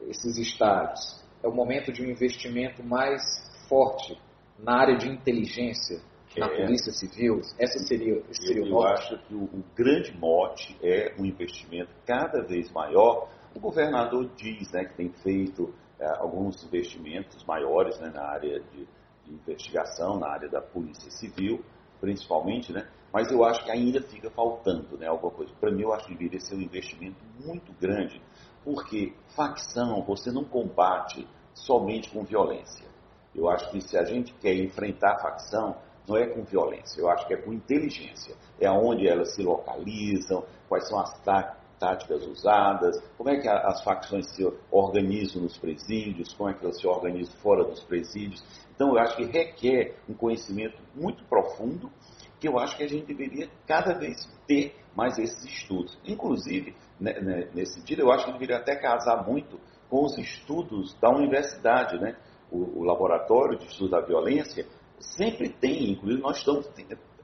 esses 0.10 0.38
estágios. 0.38 1.24
É 1.43 1.48
o 1.48 1.53
momento 1.53 1.91
de 1.91 2.01
um 2.01 2.10
investimento 2.10 2.83
mais 2.83 3.22
forte 3.67 4.17
na 4.57 4.79
área 4.79 4.98
de 4.98 5.10
inteligência, 5.10 6.00
na 6.38 6.48
é. 6.48 6.65
Polícia 6.65 6.91
Civil. 6.91 7.41
Essa 7.60 7.79
seria, 7.79 8.24
esse 8.29 8.48
seria 8.48 8.63
eu, 8.63 8.67
o 8.67 8.72
mote? 8.72 8.86
Eu 8.86 8.93
acho 8.93 9.17
que 9.27 9.36
o, 9.36 9.43
o, 9.43 9.63
grande 9.75 10.17
mote 10.17 10.77
é 10.81 11.13
um 11.19 11.25
investimento 11.25 11.91
cada 12.05 12.41
vez 12.41 12.72
maior. 12.72 13.29
O 13.55 13.60
governador 13.60 14.29
diz 14.36 14.72
né, 14.72 14.86
que 14.86 14.95
tem 14.95 15.10
feito 15.10 15.74
é, 16.00 16.07
alguns 16.17 16.63
investimentos 16.63 17.43
maiores 17.45 18.00
né, 18.00 18.12
na 18.13 18.24
área 18.24 18.60
de, 18.60 18.88
de 19.25 19.33
investigação, 19.33 20.17
na 20.19 20.27
área 20.27 20.50
da 20.50 20.62
Polícia 20.62 21.12
Civil, 21.12 21.63
principalmente, 22.00 22.74
né? 22.74 22.88
Mas 23.13 23.31
eu 23.31 23.43
acho 23.45 23.63
que 23.63 23.69
ainda 23.69 24.01
fica 24.01 24.29
faltando, 24.31 24.98
né, 24.98 25.05
alguma 25.05 25.31
coisa. 25.31 25.53
Para 25.60 25.72
mim, 25.72 25.83
eu 25.83 25.93
acho 25.93 26.07
que 26.07 26.15
deveria 26.15 26.39
ser 26.39 26.55
um 26.55 26.62
investimento 26.62 27.17
muito 27.45 27.72
grande 27.79 28.19
porque 28.63 29.13
facção 29.36 30.01
você 30.03 30.32
não 30.32 30.43
combate 30.43 31.27
somente 31.53 32.10
com 32.10 32.24
violência. 32.24 32.86
Eu 33.36 33.50
acho 33.50 33.70
que 33.72 33.82
se 33.82 33.98
a 33.98 34.03
gente 34.03 34.34
quer 34.36 34.55
enfrentar 34.55 35.13
a 35.13 35.20
facção, 35.20 35.75
não 36.08 36.17
é 36.17 36.27
com 36.27 36.43
violência, 36.43 37.00
eu 37.00 37.10
acho 37.10 37.25
que 37.27 37.34
é 37.34 37.38
com 37.38 37.53
inteligência. 37.53 38.36
É 38.60 38.70
onde 38.70 39.08
elas 39.08 39.34
se 39.34 39.41
localizam, 39.41 40.43
quais 40.67 40.88
são 40.88 41.00
as 41.00 41.20
táticas 41.79 42.25
usadas, 42.27 43.01
como 43.17 43.29
é 43.29 43.39
que 43.39 43.48
as 43.48 43.84
facções 43.84 44.29
se 44.36 44.46
organizam 44.72 45.41
nos 45.41 45.58
presídios, 45.58 46.34
como 46.34 46.50
é 46.50 46.53
que 46.53 46.63
elas 46.63 46.79
se 46.79 46.88
organizam 46.88 47.34
fora 47.38 47.63
dos 47.63 47.82
presídios. 47.84 48.43
Então, 48.75 48.89
eu 48.89 49.00
acho 49.00 49.15
que 49.15 49.25
requer 49.25 49.96
um 50.08 50.13
conhecimento 50.13 50.77
muito 50.96 51.24
profundo, 51.25 51.91
que 52.39 52.48
eu 52.48 52.60
acho 52.60 52.75
que 52.77 52.84
a 52.84 52.88
gente 52.88 53.05
deveria 53.05 53.50
cada 53.65 53.93
vez 53.93 54.25
ter 54.47 54.75
mais 54.95 55.17
esses 55.17 55.43
estudos. 55.45 55.97
Inclusive, 56.05 56.75
né, 57.00 57.19
né, 57.19 57.50
nesse 57.53 57.75
sentido, 57.75 58.01
eu 58.01 58.12
acho 58.12 58.25
que 58.25 58.33
deveria 58.33 58.57
até 58.57 58.75
casar 58.75 59.27
muito 59.27 59.59
com 59.89 60.05
os 60.05 60.17
estudos 60.17 60.93
da 61.00 61.09
universidade, 61.09 62.00
né? 62.00 62.15
O, 62.51 62.79
o 62.79 62.83
laboratório 62.83 63.57
de 63.57 63.65
estudo 63.65 63.91
da 63.91 64.01
violência 64.01 64.65
sempre 65.00 65.50
tem, 65.50 65.91
inclusive 65.91 66.21
nós 66.21 66.38
estamos 66.38 66.69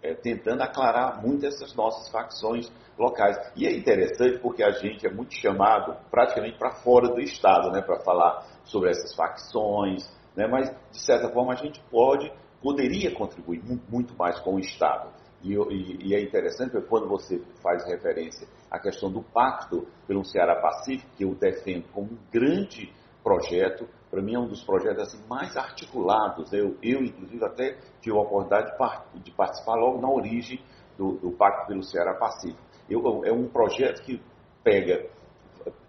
é, 0.02 0.14
tentando 0.16 0.62
aclarar 0.62 1.22
muito 1.22 1.46
essas 1.46 1.74
nossas 1.76 2.10
facções 2.10 2.72
locais. 2.98 3.38
E 3.56 3.66
é 3.66 3.76
interessante 3.76 4.40
porque 4.40 4.64
a 4.64 4.72
gente 4.72 5.06
é 5.06 5.10
muito 5.12 5.34
chamado 5.34 5.96
praticamente 6.10 6.58
para 6.58 6.72
fora 6.72 7.08
do 7.08 7.20
Estado, 7.20 7.72
né, 7.72 7.82
para 7.82 8.00
falar 8.02 8.46
sobre 8.64 8.90
essas 8.90 9.16
facções, 9.16 10.04
né, 10.36 10.48
mas 10.48 10.70
de 10.92 11.00
certa 11.00 11.30
forma 11.30 11.54
a 11.54 11.56
gente 11.56 11.82
pode, 11.90 12.32
poderia 12.62 13.14
contribuir 13.14 13.62
muito 13.90 14.16
mais 14.16 14.40
com 14.40 14.56
o 14.56 14.60
Estado. 14.60 15.10
E, 15.42 15.54
e, 15.54 16.08
e, 16.10 16.16
é 16.16 16.22
interessante 16.22 16.72
porque 16.72 16.88
quando 16.88 17.08
você 17.08 17.40
faz 17.62 17.86
referência 17.86 18.48
à 18.70 18.78
questão 18.78 19.12
do 19.12 19.22
pacto 19.22 19.88
pelo 20.08 20.26
Ceará 20.26 20.56
Pacífico, 20.56 21.10
que 21.16 21.24
eu 21.24 21.34
defendo 21.34 21.86
como 21.94 22.12
um 22.12 22.18
grande 22.32 22.94
projeto, 23.24 23.88
para 24.10 24.22
mim 24.22 24.36
é 24.36 24.40
um 24.40 24.48
dos 24.48 24.64
projetos 24.64 25.04
assim, 25.04 25.24
mais 25.28 25.56
articulados. 25.56 26.52
Eu, 26.52 26.76
eu, 26.82 27.04
inclusive, 27.04 27.44
até 27.46 27.78
tive 28.02 28.18
a 28.18 28.22
oportunidade 28.22 28.72
de, 29.14 29.20
de 29.20 29.32
participar 29.32 29.76
logo 29.76 30.02
na 30.02 30.10
origem 30.10 30.62
do, 30.98 31.14
do 31.14 31.32
Pacto 31.32 31.68
pelo 31.68 31.84
Ceará 31.84 32.14
Pacífico. 32.16 32.60
Eu, 32.90 33.24
é 33.24 33.32
um 33.32 33.48
projeto 33.48 34.02
que 34.02 34.22
pega 34.64 35.08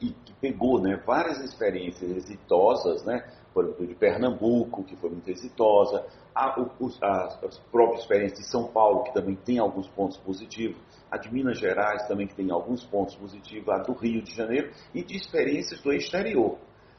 e 0.00 0.10
que 0.10 0.32
pegou 0.34 0.80
né, 0.80 1.02
várias 1.06 1.38
experiências 1.40 2.10
exitosas, 2.10 3.04
né, 3.04 3.24
por 3.52 3.64
exemplo, 3.64 3.86
de 3.86 3.94
Pernambuco, 3.94 4.84
que 4.84 4.96
foi 4.96 5.10
muito 5.10 5.28
exitosa, 5.30 6.06
a, 6.34 6.54
a, 7.02 7.24
as 7.44 7.58
próprias 7.70 8.02
experiências 8.02 8.40
de 8.40 8.46
São 8.46 8.68
Paulo, 8.68 9.04
que 9.04 9.12
também 9.12 9.36
tem 9.36 9.58
alguns 9.58 9.88
pontos 9.88 10.16
positivos, 10.18 10.80
a 11.10 11.16
de 11.16 11.32
Minas 11.32 11.58
Gerais 11.58 12.06
também 12.06 12.26
que 12.26 12.34
tem 12.34 12.50
alguns 12.50 12.84
pontos 12.84 13.16
positivos, 13.16 13.68
a 13.68 13.78
do 13.78 13.92
Rio 13.92 14.22
de 14.22 14.34
Janeiro, 14.34 14.70
e 14.94 15.02
de 15.02 15.16
experiências 15.16 15.80
do 15.80 15.92
exterior. 15.92 16.58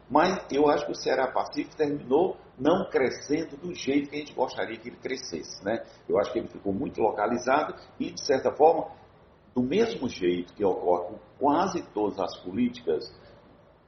Mas 0.09 0.45
eu 0.51 0.69
acho 0.69 0.85
que 0.85 0.91
o 0.91 0.95
Ceará 0.95 1.31
Pacífico 1.31 1.77
terminou 1.77 2.35
não 2.59 2.89
crescendo 2.89 3.55
do 3.55 3.73
jeito 3.73 4.09
que 4.09 4.15
a 4.17 4.19
gente 4.19 4.33
gostaria 4.33 4.77
que 4.77 4.89
ele 4.89 4.97
crescesse. 4.97 5.63
Né? 5.63 5.81
Eu 6.07 6.19
acho 6.19 6.33
que 6.33 6.39
ele 6.39 6.49
ficou 6.49 6.73
muito 6.73 7.01
localizado 7.01 7.73
e, 7.97 8.11
de 8.11 8.25
certa 8.25 8.51
forma, 8.51 8.91
do 9.55 9.63
mesmo 9.63 10.09
jeito 10.09 10.53
que 10.53 10.65
ocorre 10.65 11.13
com 11.13 11.19
quase 11.39 11.81
todas 11.93 12.19
as 12.19 12.37
políticas 12.43 13.09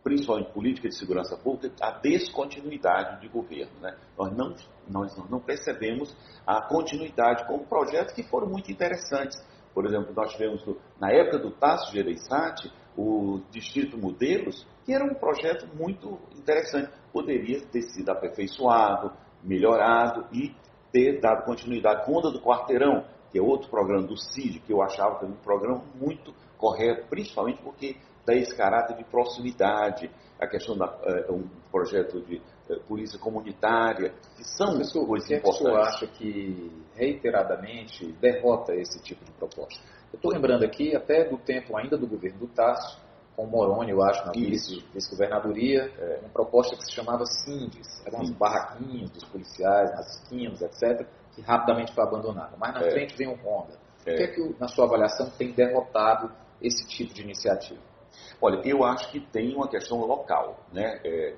principalmente 0.04 0.52
política 0.52 0.90
de 0.90 0.96
segurança 0.96 1.38
pública, 1.38 1.74
a 1.82 1.92
descontinuidade 1.92 3.22
de 3.22 3.30
governo. 3.30 3.72
Né? 3.82 3.96
Nós, 4.18 4.36
não, 4.36 4.56
nós 4.88 5.30
não 5.30 5.40
percebemos 5.40 6.16
a 6.46 6.62
continuidade 6.62 7.48
com 7.48 7.60
projetos 7.60 8.14
que 8.14 8.24
foram 8.24 8.48
muito 8.48 8.72
interessantes. 8.72 9.42
Por 9.74 9.86
exemplo, 9.86 10.14
nós 10.14 10.32
tivemos, 10.34 10.64
na 11.00 11.10
época 11.12 11.40
do 11.40 11.52
Tasso 11.52 11.92
Gereissati, 11.92 12.72
o 12.98 13.42
Distrito 13.50 13.98
Modelos, 13.98 14.68
que 14.86 14.94
era 14.94 15.04
um 15.04 15.16
projeto 15.16 15.68
muito 15.76 16.20
interessante. 16.36 16.92
Poderia 17.12 17.62
ter 17.68 17.82
sido 17.84 18.10
aperfeiçoado, 18.10 19.12
melhorado 19.44 20.28
e 20.32 20.54
ter 20.92 21.20
dado 21.20 21.46
continuidade. 21.46 22.06
Ronda 22.06 22.30
do 22.30 22.42
Quarteirão, 22.42 23.06
que 23.32 23.40
é 23.40 23.42
outro 23.42 23.70
programa 23.70 24.06
do 24.06 24.18
CID, 24.18 24.60
que 24.60 24.72
eu 24.72 24.82
achava 24.82 25.18
que 25.18 25.26
era 25.26 25.34
um 25.34 25.38
programa 25.38 25.84
muito 25.96 26.34
correto, 26.58 27.08
principalmente 27.10 27.62
porque 27.64 27.98
dá 28.26 28.34
esse 28.34 28.56
caráter 28.56 28.98
de 28.98 29.04
proximidade, 29.04 30.10
a 30.40 30.48
questão 30.48 30.78
da 30.78 30.88
uh, 30.88 31.34
um 31.34 31.48
projeto 31.72 32.22
de 32.22 32.42
uh, 32.70 32.80
polícia 32.88 33.20
comunitária, 33.20 34.14
que 34.36 34.44
são 34.44 34.68
Professor, 34.72 35.06
coisas 35.06 35.28
que 35.28 35.36
importantes. 35.36 35.72
O 35.72 35.78
acha 35.78 36.08
que 36.08 36.72
reiteradamente 36.96 38.12
derrota 38.14 38.74
esse 38.76 39.02
tipo 39.02 39.24
de 39.24 39.32
proposta? 39.32 39.80
Eu 40.12 40.18
estou 40.18 40.32
lembrando 40.32 40.64
aqui 40.64 40.96
até 40.96 41.28
do 41.28 41.38
tempo 41.38 41.76
ainda 41.76 41.98
do 41.98 42.08
governo 42.08 42.40
do 42.40 42.48
Tasso, 42.48 43.02
com 43.36 43.48
Moroni, 43.48 43.92
eu 43.92 44.04
acho, 44.04 44.26
na 44.28 44.32
vice-governadoria, 44.32 45.92
é, 45.98 46.20
uma 46.22 46.30
proposta 46.30 46.76
que 46.76 46.84
se 46.84 46.92
chamava 46.92 47.26
SINDES, 47.26 48.06
eram 48.06 48.20
uns 48.20 48.32
barraquinhos 48.32 49.10
dos 49.10 49.24
policiais, 49.24 49.92
nas 49.92 50.18
esquinas, 50.18 50.62
etc., 50.62 51.08
que 51.34 51.42
rapidamente 51.42 51.94
foi 51.96 52.04
abandonada. 52.04 52.56
Mas 52.60 52.76
na 52.76 52.86
é. 52.86 52.92
frente 52.92 53.18
vem 53.18 53.28
o 53.28 53.36
Honda. 53.44 53.74
É. 54.06 54.14
O 54.14 54.18
que 54.18 54.24
é 54.24 54.28
que, 54.28 54.56
na 54.60 54.68
sua 54.68 54.86
avaliação, 54.86 55.32
tem 55.32 55.52
derrotado 55.52 56.32
esse 56.62 56.88
tipo 56.88 57.12
de 57.12 57.24
iniciativa? 57.24 57.82
Olha, 58.46 58.62
eu 58.66 58.84
acho 58.84 59.10
que 59.10 59.22
tem 59.22 59.56
uma 59.56 59.70
questão 59.70 60.00
local, 60.00 60.66
né? 60.74 61.00
É, 61.06 61.34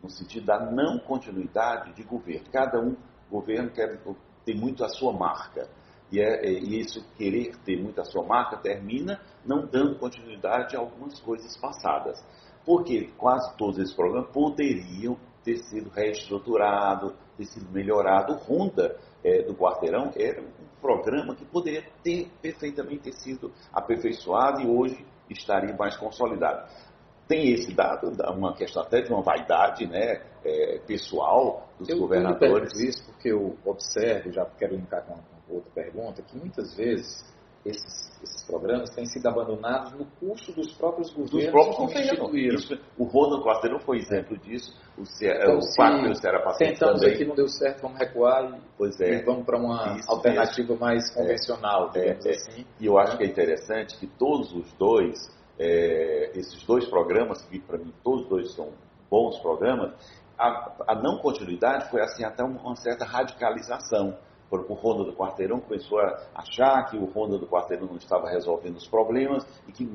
no 0.00 0.08
sentido 0.08 0.46
da 0.46 0.60
não 0.60 0.96
continuidade 0.96 1.92
de 1.92 2.04
governo. 2.04 2.46
Cada 2.52 2.78
um 2.78 2.94
governo 3.28 3.68
quer, 3.72 4.00
tem 4.44 4.54
muito 4.56 4.84
a 4.84 4.88
sua 4.88 5.12
marca. 5.12 5.68
E, 6.12 6.20
é, 6.20 6.48
e 6.48 6.78
isso 6.78 7.04
querer 7.16 7.56
ter 7.64 7.82
muito 7.82 8.00
a 8.00 8.04
sua 8.04 8.24
marca 8.24 8.58
termina 8.58 9.20
não 9.44 9.66
dando 9.66 9.98
continuidade 9.98 10.76
a 10.76 10.78
algumas 10.78 11.18
coisas 11.18 11.56
passadas. 11.56 12.24
Porque 12.64 13.10
quase 13.18 13.56
todos 13.56 13.78
esses 13.80 13.92
programas 13.92 14.30
poderiam 14.30 15.18
ter 15.42 15.56
sido 15.56 15.90
reestruturados, 15.90 17.12
ter 17.36 17.46
sido 17.46 17.68
melhorado. 17.72 18.34
O 18.34 18.36
Honda 18.36 18.96
é, 19.24 19.42
do 19.42 19.52
Quarteirão 19.56 20.12
era 20.14 20.40
um 20.40 20.80
programa 20.80 21.34
que 21.34 21.44
poderia 21.44 21.84
ter 22.04 22.30
perfeitamente 22.40 23.02
ter 23.02 23.14
sido 23.14 23.52
aperfeiçoado 23.72 24.60
e 24.62 24.66
hoje 24.68 25.04
estaria 25.30 25.74
mais 25.76 25.96
consolidado. 25.96 26.68
Tem 27.28 27.52
esse 27.52 27.74
dado, 27.74 28.12
uma 28.32 28.54
questão 28.54 28.82
até 28.82 29.00
de 29.00 29.12
uma 29.12 29.20
vaidade 29.20 29.86
né, 29.86 30.22
é, 30.44 30.78
pessoal 30.86 31.68
dos 31.78 31.88
eu, 31.88 31.98
governadores. 31.98 32.72
Eu 32.78 32.88
isso 32.88 33.04
porque 33.06 33.32
eu 33.32 33.56
observo, 33.64 34.32
já 34.32 34.46
quero 34.58 34.76
linkar 34.76 35.04
com 35.04 35.18
outra 35.52 35.70
pergunta, 35.72 36.22
que 36.22 36.36
muitas 36.36 36.74
vezes 36.76 37.24
esses, 37.68 38.22
esses 38.22 38.44
programas 38.46 38.90
têm 38.90 39.06
sido 39.06 39.26
abandonados 39.26 39.92
no 39.92 40.04
curso 40.20 40.52
dos 40.52 40.72
próprios 40.74 41.10
governos. 41.10 41.30
Dos 41.32 41.50
próprios 41.50 42.18
governos. 42.18 42.70
o 42.98 43.04
Ronald 43.04 43.44
Quarteirão 43.44 43.78
foi 43.80 43.98
exemplo 43.98 44.36
disso. 44.38 44.74
O, 44.96 45.02
então, 45.02 45.58
o 45.58 45.76
Pacto 45.76 46.08
do 46.08 46.14
Ceará 46.14 46.52
Tentamos 46.54 47.00
também. 47.00 47.14
aqui, 47.14 47.24
não 47.24 47.34
deu 47.34 47.48
certo, 47.48 47.82
vamos 47.82 47.98
recuar 47.98 48.44
e, 48.44 48.60
pois 48.78 49.00
é, 49.00 49.20
e 49.20 49.22
vamos 49.22 49.44
para 49.44 49.58
uma 49.58 49.96
alternativa 50.08 50.72
mesmo. 50.72 50.84
mais 50.84 51.14
convencional, 51.14 51.90
é, 51.94 52.00
digamos 52.00 52.26
é, 52.26 52.30
assim. 52.30 52.66
E 52.80 52.86
eu 52.86 52.98
acho 52.98 53.16
que 53.16 53.24
é 53.24 53.26
interessante 53.26 53.96
que 53.98 54.06
todos 54.06 54.52
os 54.54 54.72
dois, 54.74 55.30
é, 55.58 56.30
esses 56.34 56.62
dois 56.64 56.86
programas, 56.86 57.42
que 57.44 57.58
para 57.58 57.78
mim 57.78 57.92
todos 58.02 58.28
dois 58.28 58.52
são 58.54 58.70
bons 59.10 59.38
programas, 59.40 59.92
a, 60.38 60.72
a 60.88 60.94
não 60.94 61.18
continuidade 61.18 61.90
foi 61.90 62.00
assim 62.02 62.24
até 62.24 62.42
uma, 62.42 62.76
certa 62.76 63.04
radicalização 63.04 64.16
o 64.50 64.74
Ronda 64.74 65.04
do 65.04 65.12
Quarteirão 65.12 65.60
começou 65.60 65.98
a 65.98 66.22
achar 66.34 66.88
que 66.90 66.96
o 66.96 67.04
Ronda 67.06 67.38
do 67.38 67.46
Quarteirão 67.46 67.86
não 67.86 67.96
estava 67.96 68.28
resolvendo 68.28 68.76
os 68.76 68.86
problemas 68.86 69.46
e 69.66 69.72
que 69.72 69.86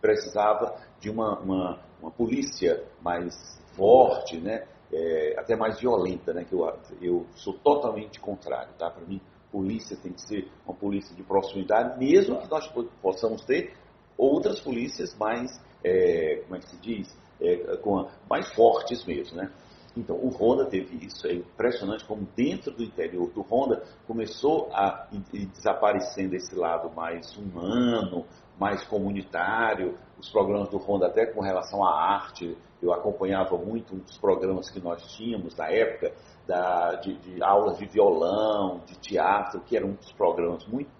precisava 0.00 0.76
de 1.00 1.10
uma, 1.10 1.38
uma, 1.38 1.78
uma 2.00 2.10
polícia 2.10 2.82
mais 3.00 3.34
forte, 3.76 4.38
né? 4.38 4.66
É, 4.92 5.34
até 5.38 5.56
mais 5.56 5.80
violenta, 5.80 6.32
né? 6.32 6.44
que 6.44 6.54
eu, 6.54 6.72
eu 7.02 7.26
sou 7.34 7.54
totalmente 7.54 8.20
contrário. 8.20 8.72
Tá? 8.78 8.88
Para 8.90 9.04
mim, 9.04 9.20
polícia 9.50 9.96
tem 9.96 10.12
que 10.12 10.20
ser 10.20 10.48
uma 10.66 10.74
polícia 10.74 11.14
de 11.14 11.22
proximidade, 11.22 11.96
mesmo 11.98 12.40
que 12.40 12.50
nós 12.50 12.68
possamos 13.00 13.44
ter 13.44 13.72
outras 14.18 14.60
polícias 14.60 15.16
mais, 15.16 15.50
é, 15.84 16.42
como 16.42 16.56
é 16.56 16.58
que 16.58 16.68
se 16.68 16.76
diz, 16.78 17.16
é, 17.40 17.76
com, 17.76 18.08
mais 18.28 18.52
fortes 18.52 19.04
mesmo. 19.04 19.36
Né? 19.36 19.50
Então, 19.96 20.16
o 20.16 20.28
Honda 20.28 20.66
teve 20.66 21.04
isso. 21.06 21.26
É 21.26 21.34
impressionante 21.34 22.04
como 22.04 22.26
dentro 22.36 22.72
do 22.72 22.82
interior 22.82 23.30
do 23.30 23.42
Honda 23.42 23.82
começou 24.06 24.68
a 24.72 25.06
ir 25.32 25.46
desaparecendo 25.46 26.34
esse 26.34 26.54
lado 26.54 26.90
mais 26.94 27.36
humano, 27.36 28.24
mais 28.58 28.84
comunitário. 28.84 29.96
Os 30.18 30.28
programas 30.30 30.68
do 30.68 30.78
Honda, 30.78 31.06
até 31.06 31.26
com 31.26 31.40
relação 31.40 31.84
à 31.84 32.14
arte, 32.14 32.56
eu 32.82 32.92
acompanhava 32.92 33.56
muito 33.56 33.94
um 33.94 33.98
dos 33.98 34.18
programas 34.18 34.68
que 34.70 34.80
nós 34.80 35.02
tínhamos 35.16 35.56
na 35.56 35.68
época, 35.68 36.12
da, 36.46 36.96
de, 36.96 37.14
de 37.18 37.42
aulas 37.42 37.78
de 37.78 37.86
violão, 37.86 38.80
de 38.84 38.98
teatro, 38.98 39.60
que 39.60 39.76
era 39.76 39.86
um 39.86 39.94
dos 39.94 40.12
programas 40.12 40.66
muito 40.66 40.90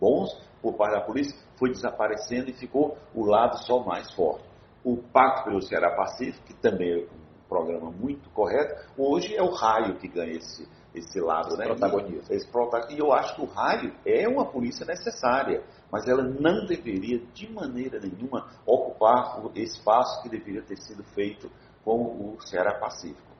bons 0.00 0.30
por 0.60 0.74
parte 0.74 0.94
da 0.94 1.00
polícia, 1.00 1.36
foi 1.56 1.70
desaparecendo 1.70 2.50
e 2.50 2.52
ficou 2.52 2.96
o 3.14 3.24
lado 3.24 3.56
só 3.64 3.80
mais 3.82 4.12
forte. 4.12 4.44
O 4.84 4.96
Pacto 4.96 5.44
pelo 5.44 5.62
Ceará 5.62 5.94
Pacífico, 5.94 6.44
que 6.46 6.54
também 6.54 7.06
programa 7.52 7.90
muito 7.90 8.30
correto, 8.30 8.74
hoje 8.96 9.36
é 9.36 9.42
o 9.42 9.50
raio 9.50 9.96
que 9.98 10.08
ganha 10.08 10.32
esse, 10.32 10.66
esse 10.94 11.20
lado, 11.20 11.48
esse 11.48 11.58
né? 11.58 11.66
Protagonista. 11.66 12.34
Esse 12.34 12.48
protagonista. 12.48 12.94
E 12.94 12.98
eu 12.98 13.12
acho 13.12 13.36
que 13.36 13.42
o 13.42 13.44
raio 13.44 13.92
é 14.06 14.26
uma 14.26 14.46
polícia 14.46 14.86
necessária, 14.86 15.62
mas 15.90 16.08
ela 16.08 16.22
não 16.22 16.64
deveria, 16.66 17.18
de 17.34 17.52
maneira 17.52 18.00
nenhuma, 18.00 18.48
ocupar 18.64 19.44
o 19.44 19.52
espaço 19.54 20.22
que 20.22 20.30
deveria 20.30 20.62
ter 20.62 20.78
sido 20.78 21.04
feito 21.14 21.50
com 21.84 22.00
o 22.00 22.40
Ceará 22.40 22.78
Pacífico. 22.78 23.30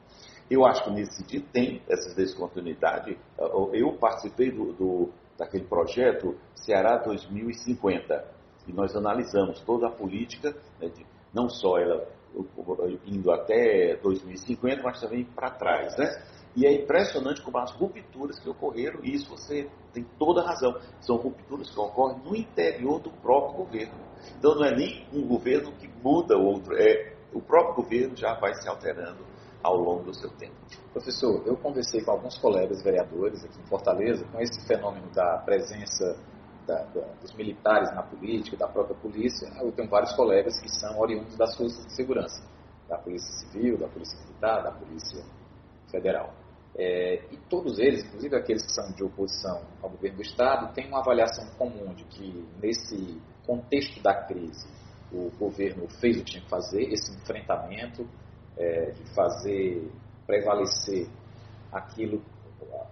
Eu 0.51 0.67
acho 0.67 0.85
que 0.85 0.91
nesse 0.91 1.17
sentido 1.17 1.47
tem 1.51 1.81
essa 1.89 2.15
descontinuidade. 2.15 3.19
Eu 3.73 3.95
participei 3.95 4.51
do, 4.51 4.73
do 4.75 5.13
daquele 5.39 5.65
projeto 5.65 6.37
Ceará 6.55 6.99
2050 6.99 8.25
e 8.69 8.73
nós 8.73 8.95
analisamos 8.95 9.61
toda 9.63 9.89
a 9.89 9.91
política, 9.91 10.55
né, 10.79 10.89
de, 10.89 11.07
não 11.33 11.49
só 11.49 11.79
ela 11.79 12.07
indo 13.07 13.31
até 13.31 13.97
2050, 13.97 14.83
mas 14.83 15.01
também 15.01 15.25
para 15.25 15.51
trás, 15.51 15.97
né? 15.97 16.23
E 16.55 16.67
é 16.67 16.73
impressionante 16.73 17.41
como 17.41 17.59
as 17.59 17.73
rupturas 17.73 18.39
que 18.39 18.49
ocorreram, 18.49 19.01
e 19.03 19.15
isso 19.15 19.31
você 19.31 19.69
tem 19.93 20.05
toda 20.19 20.43
a 20.43 20.47
razão, 20.47 20.79
são 21.01 21.17
rupturas 21.17 21.71
que 21.71 21.81
ocorrem 21.81 22.19
no 22.23 22.37
interior 22.37 23.01
do 23.01 23.11
próprio 23.11 23.65
governo. 23.65 23.95
Então 24.39 24.55
não 24.55 24.65
é 24.65 24.75
nem 24.75 25.07
um 25.13 25.27
governo 25.27 25.73
que 25.73 25.89
muda 26.03 26.37
o 26.37 26.45
outro, 26.45 26.77
é 26.77 27.15
o 27.33 27.41
próprio 27.41 27.77
governo 27.77 28.15
já 28.17 28.35
vai 28.35 28.55
se 28.55 28.69
alterando 28.69 29.25
ao 29.63 29.77
longo 29.77 30.05
do 30.05 30.15
seu 30.15 30.29
tempo. 30.31 30.55
Professor, 30.93 31.43
eu 31.47 31.57
conversei 31.57 32.03
com 32.03 32.11
alguns 32.11 32.37
colegas 32.37 32.83
vereadores 32.83 33.45
aqui 33.45 33.59
em 33.59 33.67
Fortaleza 33.67 34.27
com 34.31 34.41
esse 34.41 34.61
fenômeno 34.67 35.09
da 35.15 35.39
presença 35.39 36.19
da, 36.67 36.83
da, 36.85 37.01
dos 37.21 37.33
militares 37.35 37.93
na 37.95 38.03
política, 38.03 38.57
da 38.57 38.69
própria 38.69 38.97
polícia. 38.97 39.49
Eu 39.61 39.73
tenho 39.73 39.89
vários 39.89 40.13
colegas 40.13 40.61
que 40.61 40.69
são 40.69 40.99
oriundos 40.99 41.37
das 41.37 41.57
forças 41.57 41.85
de 41.87 41.93
segurança, 41.95 42.43
da 42.89 42.99
Polícia 42.99 43.31
Civil, 43.33 43.79
da 43.79 43.89
Polícia 43.89 44.19
Militar, 44.21 44.63
da 44.63 44.73
Polícia 44.73 45.25
Federal. 45.91 46.33
É, 46.75 47.27
e 47.31 47.37
todos 47.51 47.79
eles, 47.79 48.05
inclusive 48.05 48.35
aqueles 48.35 48.63
que 48.63 48.73
são 48.73 48.91
de 48.93 49.05
oposição 49.05 49.63
ao 49.83 49.91
governo 49.91 50.17
do 50.17 50.23
Estado, 50.23 50.73
têm 50.73 50.89
uma 50.89 51.01
avaliação 51.01 51.45
comum 51.59 51.93
de 51.95 52.05
que, 52.05 52.49
nesse 52.63 53.21
contexto 53.47 54.03
da 54.03 54.15
crise, 54.25 54.67
o 55.13 55.31
governo 55.39 55.87
fez 56.01 56.17
o 56.17 56.25
que 56.25 56.33
tinha 56.33 56.43
que 56.43 56.49
fazer, 56.49 56.85
esse 56.91 57.13
enfrentamento, 57.15 58.09
é, 58.57 58.91
de 58.91 59.05
fazer 59.15 59.91
prevalecer 60.27 61.09
aquilo, 61.71 62.23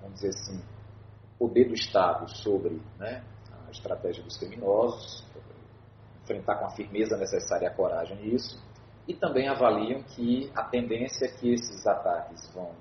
vamos 0.01 0.21
dizer 0.21 0.29
assim, 0.29 0.61
poder 1.39 1.69
do 1.69 1.75
Estado 1.75 2.29
sobre 2.29 2.81
né, 2.99 3.25
a 3.71 3.73
estratégia 3.73 4.23
dos 4.23 4.37
criminosos, 4.37 5.25
enfrentar 6.23 6.57
com 6.57 6.67
a 6.67 6.71
firmeza 6.71 7.17
necessária 7.17 7.65
e 7.65 7.69
a 7.69 7.75
coragem 7.75 8.35
isso, 8.35 8.63
e 9.09 9.15
também 9.15 9.49
avaliam 9.49 10.03
que 10.03 10.51
a 10.55 10.63
tendência 10.63 11.27
é 11.27 11.29
que 11.29 11.53
esses 11.53 11.87
ataques 11.87 12.53
vão 12.55 12.73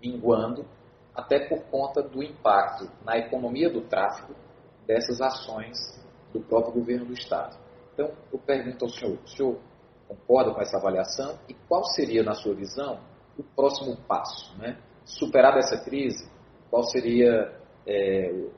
minguando, 0.00 0.64
até 1.14 1.46
por 1.46 1.62
conta 1.64 2.02
do 2.02 2.22
impacto 2.22 2.90
na 3.04 3.18
economia 3.18 3.70
do 3.70 3.82
tráfico 3.82 4.34
dessas 4.86 5.20
ações 5.20 5.76
do 6.32 6.40
próprio 6.40 6.72
governo 6.72 7.06
do 7.06 7.12
Estado. 7.12 7.56
Então, 7.92 8.10
eu 8.32 8.38
pergunto 8.38 8.86
ao 8.86 8.90
senhor, 8.90 9.18
o 9.22 9.28
senhor 9.28 9.58
concorda 10.08 10.54
com 10.54 10.60
essa 10.60 10.78
avaliação 10.78 11.38
e 11.48 11.54
qual 11.68 11.84
seria, 11.84 12.22
na 12.22 12.34
sua 12.34 12.54
visão, 12.54 13.00
o 13.38 13.42
próximo 13.42 13.96
passo? 14.08 14.56
Né? 14.58 14.78
Superada 15.04 15.58
essa 15.58 15.78
crise, 15.84 16.28
qual 16.70 16.82
seria 16.84 17.54
é, 17.86 18.48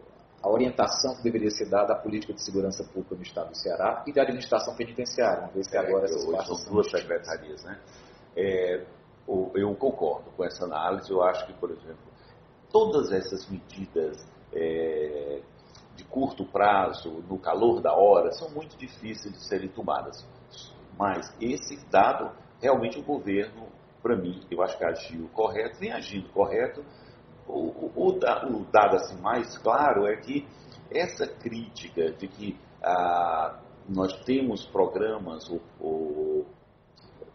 a 0.44 0.50
orientação 0.50 1.16
que 1.16 1.22
deveria 1.22 1.48
ser 1.48 1.70
dada 1.70 1.94
à 1.94 1.96
política 1.96 2.34
de 2.34 2.44
segurança 2.44 2.84
pública 2.84 3.14
no 3.14 3.22
Estado 3.22 3.48
do 3.48 3.56
Ceará 3.56 4.04
e 4.06 4.12
da 4.12 4.22
administração 4.22 4.76
penitenciária, 4.76 5.44
uma 5.44 5.52
vez 5.52 5.66
que 5.66 5.74
é, 5.74 5.80
agora 5.80 6.04
essas 6.04 6.22
hoje 6.22 6.46
são 6.46 6.70
duas 6.70 6.90
secretarias, 6.90 7.64
né? 7.64 7.80
É, 8.36 8.84
eu 9.26 9.74
concordo 9.76 10.30
com 10.36 10.44
essa 10.44 10.66
análise. 10.66 11.10
Eu 11.10 11.22
acho 11.22 11.46
que, 11.46 11.54
por 11.54 11.70
exemplo, 11.70 12.12
todas 12.70 13.10
essas 13.10 13.48
medidas 13.48 14.22
é, 14.52 15.40
de 15.96 16.04
curto 16.04 16.44
prazo, 16.44 17.24
no 17.26 17.38
calor 17.38 17.80
da 17.80 17.94
hora, 17.94 18.30
são 18.32 18.50
muito 18.50 18.76
difíceis 18.76 19.32
de 19.32 19.42
serem 19.46 19.68
tomadas. 19.68 20.26
Mas 20.98 21.34
esse 21.40 21.76
dado, 21.86 22.30
realmente 22.60 22.98
o 22.98 23.02
governo, 23.02 23.66
para 24.02 24.14
mim, 24.14 24.44
eu 24.50 24.62
acho 24.62 24.76
que 24.76 24.84
agiu 24.84 25.26
correto, 25.32 25.78
vem 25.78 25.90
agindo 25.90 26.28
correto. 26.28 26.84
O, 27.46 27.90
o, 27.94 28.08
o, 28.08 28.12
dado 28.70 28.96
assim, 28.96 29.20
mais 29.20 29.56
claro 29.58 30.06
é 30.06 30.16
que 30.16 30.46
essa 30.90 31.26
crítica 31.26 32.12
de 32.12 32.28
que 32.28 32.58
ah, 32.82 33.58
nós 33.88 34.12
temos 34.24 34.64
programas 34.64 35.48
ou, 35.50 35.60
ou, 35.80 36.46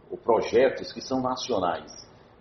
ou, 0.09 0.17
projetos 0.17 0.91
que 0.91 1.01
são 1.01 1.21
nacionais, 1.21 1.91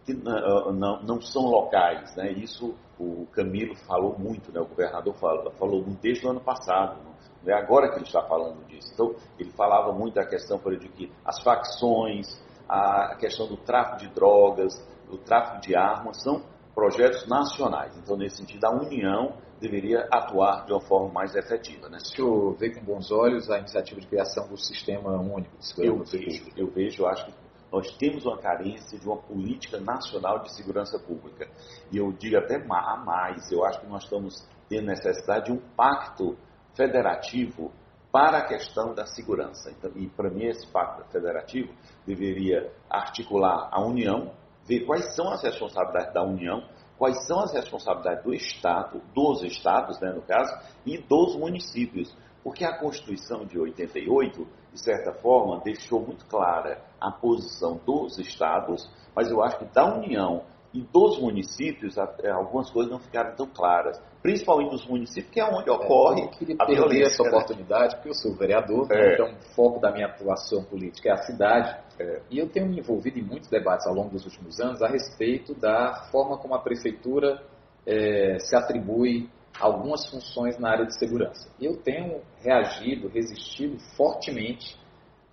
que 0.05 0.15
não, 0.15 0.73
não, 0.73 1.03
não 1.03 1.21
são 1.21 1.43
locais. 1.43 2.15
Né? 2.17 2.33
Isso 2.33 2.75
o 2.99 3.27
Camilo 3.33 3.77
falou 3.77 4.19
muito, 4.19 4.51
né? 4.51 4.61
o 4.61 4.67
governador 4.67 5.15
falou, 5.15 5.51
falou 5.53 5.85
desde 6.01 6.27
o 6.27 6.31
ano 6.31 6.41
passado. 6.41 6.97
Não 7.05 7.19
é 7.47 7.53
agora 7.53 7.89
que 7.89 7.97
ele 7.97 8.05
está 8.05 8.23
falando 8.23 8.67
disso. 8.67 8.91
Então, 8.93 9.15
ele 9.39 9.51
falava 9.53 9.93
muito 9.93 10.15
da 10.15 10.27
questão, 10.27 10.59
exemplo, 10.59 10.79
de 10.79 10.89
que 10.89 11.13
as 11.25 11.41
facções, 11.43 12.27
a 12.69 13.15
questão 13.17 13.47
do 13.47 13.57
tráfico 13.57 13.99
de 13.99 14.09
drogas, 14.09 14.75
do 15.09 15.19
tráfico 15.19 15.61
de 15.61 15.77
armas, 15.77 16.23
são 16.23 16.43
projetos 16.79 17.27
nacionais. 17.27 17.93
Então, 17.99 18.17
nesse 18.17 18.37
sentido, 18.37 18.65
a 18.65 18.71
União 18.71 19.35
deveria 19.61 20.07
atuar 20.13 20.65
de 20.65 20.73
uma 20.73 20.81
forma 20.81 21.13
mais 21.13 21.35
efetiva. 21.35 21.89
Né? 21.89 21.99
O 22.01 22.05
senhor 22.05 22.55
vê 22.55 22.71
com 22.71 22.85
bons 22.85 23.11
olhos 23.11 23.51
a 23.51 23.59
iniciativa 23.59 24.01
de 24.01 24.07
criação 24.07 24.47
do 24.47 24.57
Sistema 24.57 25.11
Único 25.21 25.59
de 25.59 25.67
Segurança 25.67 26.17
eu 26.17 26.23
vejo, 26.23 26.53
Eu 26.57 26.71
vejo, 26.71 27.03
eu 27.03 27.09
acho 27.09 27.27
que 27.27 27.33
nós 27.73 27.91
temos 27.97 28.25
uma 28.25 28.39
carência 28.39 28.97
de 28.97 29.05
uma 29.05 29.17
política 29.17 29.81
nacional 29.81 30.39
de 30.39 30.55
segurança 30.55 31.01
pública. 31.01 31.49
E 31.91 31.99
eu 31.99 32.13
digo 32.13 32.37
até 32.37 32.65
mais, 32.65 33.51
eu 33.51 33.65
acho 33.65 33.81
que 33.81 33.89
nós 33.89 34.05
estamos 34.05 34.47
tendo 34.69 34.87
necessidade 34.87 35.47
de 35.47 35.53
um 35.53 35.61
pacto 35.77 36.39
federativo 36.77 37.73
para 38.13 38.39
a 38.39 38.47
questão 38.47 38.95
da 38.95 39.05
segurança. 39.05 39.69
Então, 39.73 39.91
e 39.97 40.07
para 40.07 40.31
mim 40.31 40.45
esse 40.45 40.65
pacto 40.69 41.05
federativo 41.11 41.75
deveria 42.07 42.73
articular 42.89 43.69
a 43.73 43.85
União, 43.85 44.33
ver 44.69 44.85
quais 44.85 45.15
são 45.17 45.31
as 45.31 45.43
responsabilidades 45.43 46.13
da 46.13 46.23
União, 46.23 46.63
quais 46.99 47.27
são 47.27 47.41
as 47.41 47.53
responsabilidades 47.53 48.25
do 48.25 48.35
Estado, 48.35 49.01
dos 49.15 49.43
estados, 49.43 49.99
né, 50.01 50.13
no 50.13 50.23
caso, 50.23 50.53
e 50.85 50.99
dos 50.99 51.37
municípios. 51.37 52.15
Porque 52.45 52.65
a 52.65 52.79
Constituição 52.79 53.45
de 53.45 53.59
88, 53.59 54.47
de 54.73 54.83
certa 54.83 55.13
forma, 55.21 55.61
deixou 55.65 56.01
muito 56.01 56.27
clara 56.27 56.83
a 57.01 57.11
posição 57.11 57.81
dos 57.85 58.19
estados, 58.19 58.89
mas 59.15 59.31
eu 59.31 59.43
acho 59.43 59.59
que 59.59 59.65
da 59.67 59.85
União 59.85 60.43
e 60.73 60.83
dos 60.83 61.19
municípios, 61.19 61.97
é, 62.23 62.31
algumas 62.31 62.71
coisas 62.71 62.93
não 62.93 62.99
ficaram 62.99 63.35
tão 63.35 63.47
claras, 63.47 64.01
principalmente 64.23 64.71
dos 64.71 64.87
municípios, 64.87 65.33
que 65.33 65.41
é 65.41 65.45
onde 65.45 65.71
ocorre 65.71 66.21
é, 66.21 66.25
eu 66.25 66.29
queria 66.29 66.57
a 66.59 66.67
perder 66.67 67.07
essa 67.07 67.23
né? 67.23 67.29
oportunidade, 67.31 67.97
porque 67.97 68.11
eu 68.11 68.15
sou 68.15 68.35
vereador, 68.37 68.87
é. 68.93 69.15
então 69.15 69.33
o 69.33 69.55
foco 69.55 69.81
da 69.81 69.91
minha 69.91 70.07
atuação 70.07 70.63
política 70.65 71.09
é 71.09 71.13
a 71.13 71.23
cidade, 71.23 71.77
é. 71.99 72.23
e 72.31 72.39
eu 72.39 72.49
tenho 72.49 72.67
me 72.67 72.79
envolvido 72.79 73.19
em 73.19 73.23
muitos 73.23 73.49
debates 73.49 73.87
ao 73.87 73.95
longo 73.95 74.11
dos 74.11 74.25
últimos 74.25 74.61
anos 74.61 74.83
a 74.83 74.89
respeito 74.89 75.55
da 75.55 76.09
forma 76.11 76.39
como 76.39 76.55
a 76.55 76.61
prefeitura 76.61 77.43
é, 77.87 78.39
se 78.39 78.55
atribui 78.55 79.29
algumas 79.59 80.07
funções 80.09 80.59
na 80.59 80.71
área 80.71 80.87
de 80.87 80.97
segurança. 80.99 81.51
Eu 81.61 81.77
tenho 81.83 82.21
reagido, 82.43 83.09
resistido 83.09 83.79
fortemente 83.97 84.79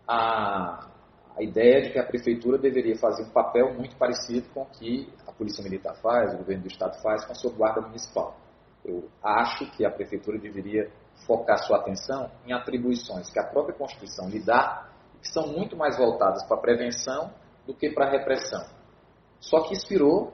a 0.08 0.90
a 1.38 1.44
ideia 1.44 1.82
de 1.82 1.92
que 1.92 2.00
a 2.00 2.06
prefeitura 2.06 2.58
deveria 2.58 2.98
fazer 2.98 3.24
um 3.24 3.30
papel 3.30 3.74
muito 3.74 3.96
parecido 3.98 4.48
com 4.54 4.62
o 4.62 4.66
que 4.66 5.12
a 5.28 5.32
Polícia 5.34 5.62
Militar 5.62 5.94
faz, 6.02 6.34
o 6.34 6.38
governo 6.38 6.64
do 6.64 6.70
Estado 6.70 7.02
faz 7.02 7.26
com 7.26 7.34
a 7.34 7.36
sua 7.36 7.52
guarda 7.52 7.82
municipal. 7.82 8.38
Eu 8.86 9.10
acho 9.22 9.70
que 9.72 9.86
a 9.86 9.92
prefeitura 9.92 10.38
deveria 10.38 10.90
focar 11.28 11.58
sua 11.60 11.80
atenção 11.80 12.32
em 12.46 12.54
atribuições 12.54 13.30
que 13.30 13.40
a 13.40 13.44
própria 13.44 13.76
Constituição 13.76 14.30
lhe 14.30 14.40
dá, 14.40 14.85
que 15.26 15.34
são 15.34 15.48
muito 15.48 15.76
mais 15.76 15.98
voltadas 15.98 16.46
para 16.46 16.56
a 16.56 16.60
prevenção 16.60 17.32
do 17.66 17.74
que 17.74 17.90
para 17.90 18.06
a 18.06 18.12
repressão. 18.12 18.64
Só 19.40 19.62
que 19.62 19.74
inspirou 19.74 20.32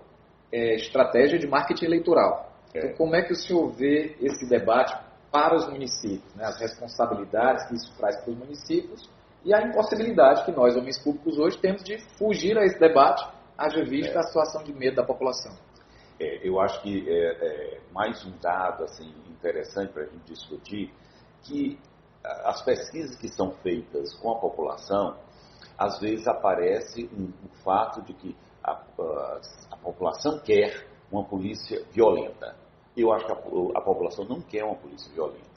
é, 0.51 0.75
estratégia 0.75 1.39
de 1.39 1.47
marketing 1.47 1.86
eleitoral. 1.86 2.51
É. 2.73 2.80
Então, 2.80 2.97
como 2.97 3.15
é 3.15 3.21
que 3.21 3.32
o 3.32 3.36
senhor 3.36 3.71
vê 3.71 4.17
esse 4.19 4.47
debate 4.49 4.93
para 5.32 5.56
os 5.56 5.67
municípios, 5.69 6.36
né? 6.36 6.43
as 6.43 6.60
responsabilidades 6.60 7.65
que 7.67 7.75
isso 7.75 7.95
traz 7.97 8.17
para 8.17 8.32
os 8.32 8.38
municípios 8.38 9.10
e 9.45 9.54
a 9.54 9.62
impossibilidade 9.62 10.43
que 10.43 10.51
nós, 10.51 10.75
homens 10.75 10.99
públicos, 10.99 11.39
hoje 11.39 11.58
temos 11.58 11.84
de 11.84 11.97
fugir 12.17 12.58
a 12.58 12.65
esse 12.65 12.77
debate, 12.77 13.25
haja 13.58 13.84
vista 13.86 14.13
é. 14.13 14.19
a 14.19 14.23
situação 14.23 14.62
de 14.62 14.73
medo 14.73 14.97
da 14.97 15.04
população. 15.04 15.56
É, 16.19 16.47
eu 16.47 16.60
acho 16.60 16.82
que 16.82 17.10
é, 17.10 17.13
é 17.13 17.80
mais 17.93 18.23
um 18.25 18.38
dado 18.39 18.84
assim, 18.84 19.10
interessante 19.30 19.93
para 19.93 20.04
a 20.04 20.06
gente 20.06 20.25
discutir, 20.25 20.93
que 21.43 21.80
as 22.23 22.62
pesquisas 22.63 23.15
que 23.15 23.27
são 23.27 23.51
feitas 23.63 24.13
com 24.15 24.31
a 24.31 24.39
população, 24.39 25.17
às 25.77 25.99
vezes 25.99 26.27
aparece 26.27 27.10
um, 27.13 27.31
um 27.45 27.49
fato 27.63 28.01
de 28.03 28.13
que 28.13 28.36
a, 28.63 28.71
a, 28.71 29.41
a, 29.71 29.77
população 29.77 30.39
quer 30.39 30.88
uma 31.12 31.23
polícia 31.23 31.84
violenta. 31.91 32.55
Eu 32.95 33.12
acho 33.12 33.25
que 33.25 33.31
a, 33.31 33.36
a 33.36 33.81
população 33.81 34.25
não 34.25 34.41
quer 34.41 34.63
uma 34.63 34.75
polícia 34.75 35.12
violenta 35.13 35.51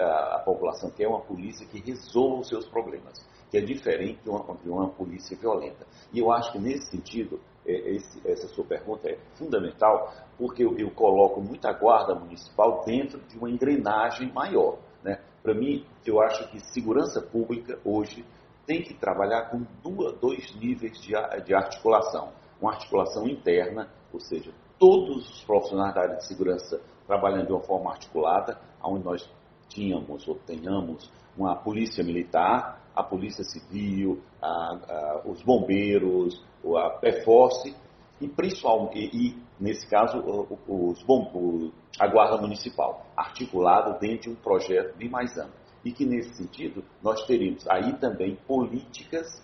a, 0.00 0.38
população 0.40 0.90
quer 0.90 1.06
uma 1.06 1.20
polícia 1.20 1.66
que 1.66 1.78
resolva 1.80 2.40
os 2.40 2.48
seus 2.48 2.66
problemas, 2.68 3.24
que 3.50 3.56
é 3.56 3.60
diferente 3.60 4.20
de 4.22 4.30
uma, 4.30 4.56
de 4.56 4.68
uma 4.68 4.88
polícia 4.88 5.36
violenta. 5.36 5.86
E 6.12 6.18
eu 6.18 6.32
acho 6.32 6.52
que 6.52 6.58
nesse 6.58 6.90
sentido, 6.90 7.40
é, 7.66 7.72
esse, 7.94 8.20
essa 8.26 8.48
sua 8.48 8.64
pergunta 8.64 9.08
é 9.08 9.18
fundamental, 9.34 10.12
porque 10.36 10.64
eu, 10.64 10.76
eu, 10.78 10.90
coloco 10.90 11.40
muita 11.40 11.72
guarda 11.72 12.14
municipal 12.14 12.82
dentro 12.84 13.20
de 13.20 13.38
uma 13.38 13.50
engrenagem 13.50 14.32
maior. 14.32 14.78
Né? 15.02 15.20
Para 15.42 15.54
mim, 15.54 15.84
eu 16.06 16.20
acho 16.20 16.48
que 16.50 16.60
segurança 16.72 17.20
pública 17.20 17.78
hoje 17.84 18.24
tem 18.66 18.82
que 18.82 18.94
trabalhar 18.94 19.50
com 19.50 19.64
duas, 19.82 20.16
dois 20.18 20.54
níveis 20.54 21.00
de, 21.00 21.12
de 21.44 21.54
articulação. 21.54 22.32
uma 22.60 22.72
articulação 22.72 23.26
interna, 23.26 23.88
ou 24.12 24.20
seja, 24.20 24.52
todos 24.78 25.28
os 25.28 25.44
profissionais 25.44 25.94
da 25.94 26.02
área 26.02 26.16
de 26.16 26.26
segurança 26.26 26.80
trabalhando 27.06 27.46
de 27.46 27.52
uma 27.52 27.62
forma 27.62 27.90
articulada, 27.90 28.58
onde 28.82 29.04
nós 29.04 29.28
tínhamos 29.68 30.26
ou 30.28 30.36
tenhamos 30.46 31.10
uma 31.36 31.56
polícia 31.56 32.04
militar, 32.04 32.80
a 32.94 33.02
polícia 33.02 33.42
civil, 33.42 34.20
a, 34.40 34.48
a, 34.48 35.22
os 35.24 35.42
bombeiros, 35.42 36.44
a 36.76 36.90
PFORCE 36.90 37.74
e, 38.20 38.28
principalmente, 38.28 38.98
e, 38.98 39.28
e 39.28 39.42
nesse 39.62 39.88
caso, 39.88 40.18
os, 40.66 41.02
bom, 41.04 41.70
a 41.98 42.06
guarda 42.08 42.36
municipal, 42.36 43.06
articulada 43.16 43.96
dentro 43.98 44.22
de 44.22 44.30
um 44.30 44.34
projeto 44.34 44.96
bem 44.96 45.08
mais 45.08 45.38
amplo. 45.38 45.52
E 45.84 45.92
que, 45.92 46.04
nesse 46.04 46.34
sentido, 46.34 46.84
nós 47.02 47.24
teríamos 47.26 47.68
aí 47.68 47.92
também 47.98 48.36
políticas 48.46 49.40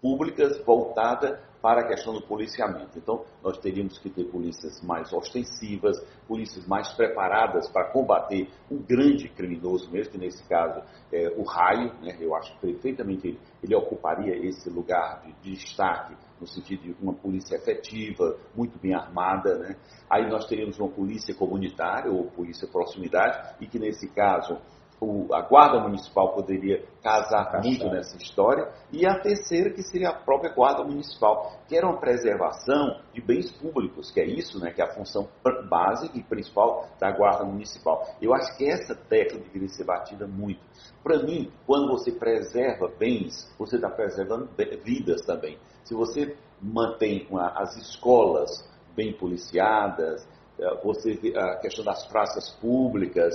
públicas 0.00 0.58
voltadas 0.64 1.38
para 1.62 1.82
a 1.82 1.86
questão 1.86 2.14
do 2.14 2.22
policiamento. 2.22 2.98
Então, 2.98 3.24
nós 3.42 3.58
teríamos 3.58 3.98
que 3.98 4.08
ter 4.08 4.24
polícias 4.24 4.80
mais 4.82 5.12
ostensivas, 5.12 6.00
polícias 6.26 6.66
mais 6.66 6.92
preparadas 6.94 7.68
para 7.68 7.90
combater 7.90 8.48
um 8.70 8.78
grande 8.78 9.28
criminoso 9.28 9.90
mesmo, 9.90 10.12
que 10.12 10.18
nesse 10.18 10.42
caso 10.48 10.82
é 11.12 11.28
o 11.36 11.42
raio, 11.42 11.92
né? 12.00 12.16
eu 12.18 12.34
acho 12.34 12.52
que 12.54 12.60
perfeitamente 12.60 13.28
ele, 13.28 13.40
ele 13.62 13.74
ocuparia 13.74 14.34
esse 14.46 14.70
lugar 14.70 15.22
de, 15.22 15.32
de, 15.42 15.56
destaque, 15.56 16.16
no 16.40 16.46
sentido 16.46 16.82
de 16.82 16.96
uma 17.02 17.12
polícia 17.12 17.56
efetiva, 17.56 18.38
muito 18.56 18.78
bem 18.78 18.94
armada. 18.94 19.58
Né? 19.58 19.76
Aí 20.08 20.28
nós 20.30 20.46
teríamos 20.46 20.78
uma 20.78 20.88
polícia 20.88 21.34
comunitária 21.34 22.10
ou 22.10 22.30
polícia 22.30 22.66
proximidade, 22.66 23.56
e 23.60 23.66
que 23.66 23.78
nesse 23.78 24.08
caso 24.08 24.58
o, 25.00 25.34
a 25.34 25.40
guarda 25.40 25.80
municipal 25.80 26.34
poderia 26.34 26.84
casar 27.02 27.60
muito 27.64 27.88
nessa 27.88 28.16
história, 28.18 28.70
e 28.92 29.06
a 29.06 29.18
terceira 29.18 29.70
que 29.70 29.82
seria 29.82 30.10
a 30.10 30.14
própria 30.14 30.52
guarda 30.52 30.84
municipal, 30.84 31.52
que 31.66 31.76
era 31.76 31.86
uma 31.86 31.98
preservação 31.98 33.00
de 33.14 33.22
bens 33.22 33.50
públicos, 33.50 34.10
que 34.10 34.20
é 34.20 34.26
isso, 34.26 34.60
né, 34.60 34.70
que 34.70 34.82
é 34.82 34.84
a 34.84 34.94
função 34.94 35.26
básica 35.68 36.18
e 36.18 36.22
principal 36.22 36.86
da 37.00 37.10
guarda 37.10 37.44
municipal. 37.44 38.06
Eu 38.20 38.34
acho 38.34 38.56
que 38.58 38.70
essa 38.70 38.94
tecla 38.94 39.38
deveria 39.38 39.68
ser 39.68 39.84
batida 39.84 40.26
muito. 40.26 40.60
Para 41.02 41.22
mim, 41.22 41.50
quando 41.66 41.88
você 41.88 42.12
preserva 42.12 42.92
bens, 42.98 43.50
você 43.58 43.76
está 43.76 43.88
preservando 43.88 44.50
vidas 44.84 45.22
também. 45.22 45.58
Se 45.84 45.94
você 45.94 46.36
mantém 46.60 47.26
as 47.54 47.74
escolas 47.76 48.68
bem 48.94 49.14
policiadas, 49.14 50.28
eh, 50.58 50.80
você 50.84 51.18
a 51.34 51.56
questão 51.56 51.84
das 51.84 52.06
praças 52.06 52.50
públicas, 52.60 53.34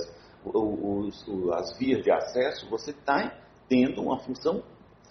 os, 0.54 1.26
as 1.54 1.76
vias 1.78 2.02
de 2.02 2.10
acesso, 2.10 2.68
você 2.70 2.90
está 2.90 3.32
tendo 3.68 4.02
uma 4.02 4.18
função 4.18 4.62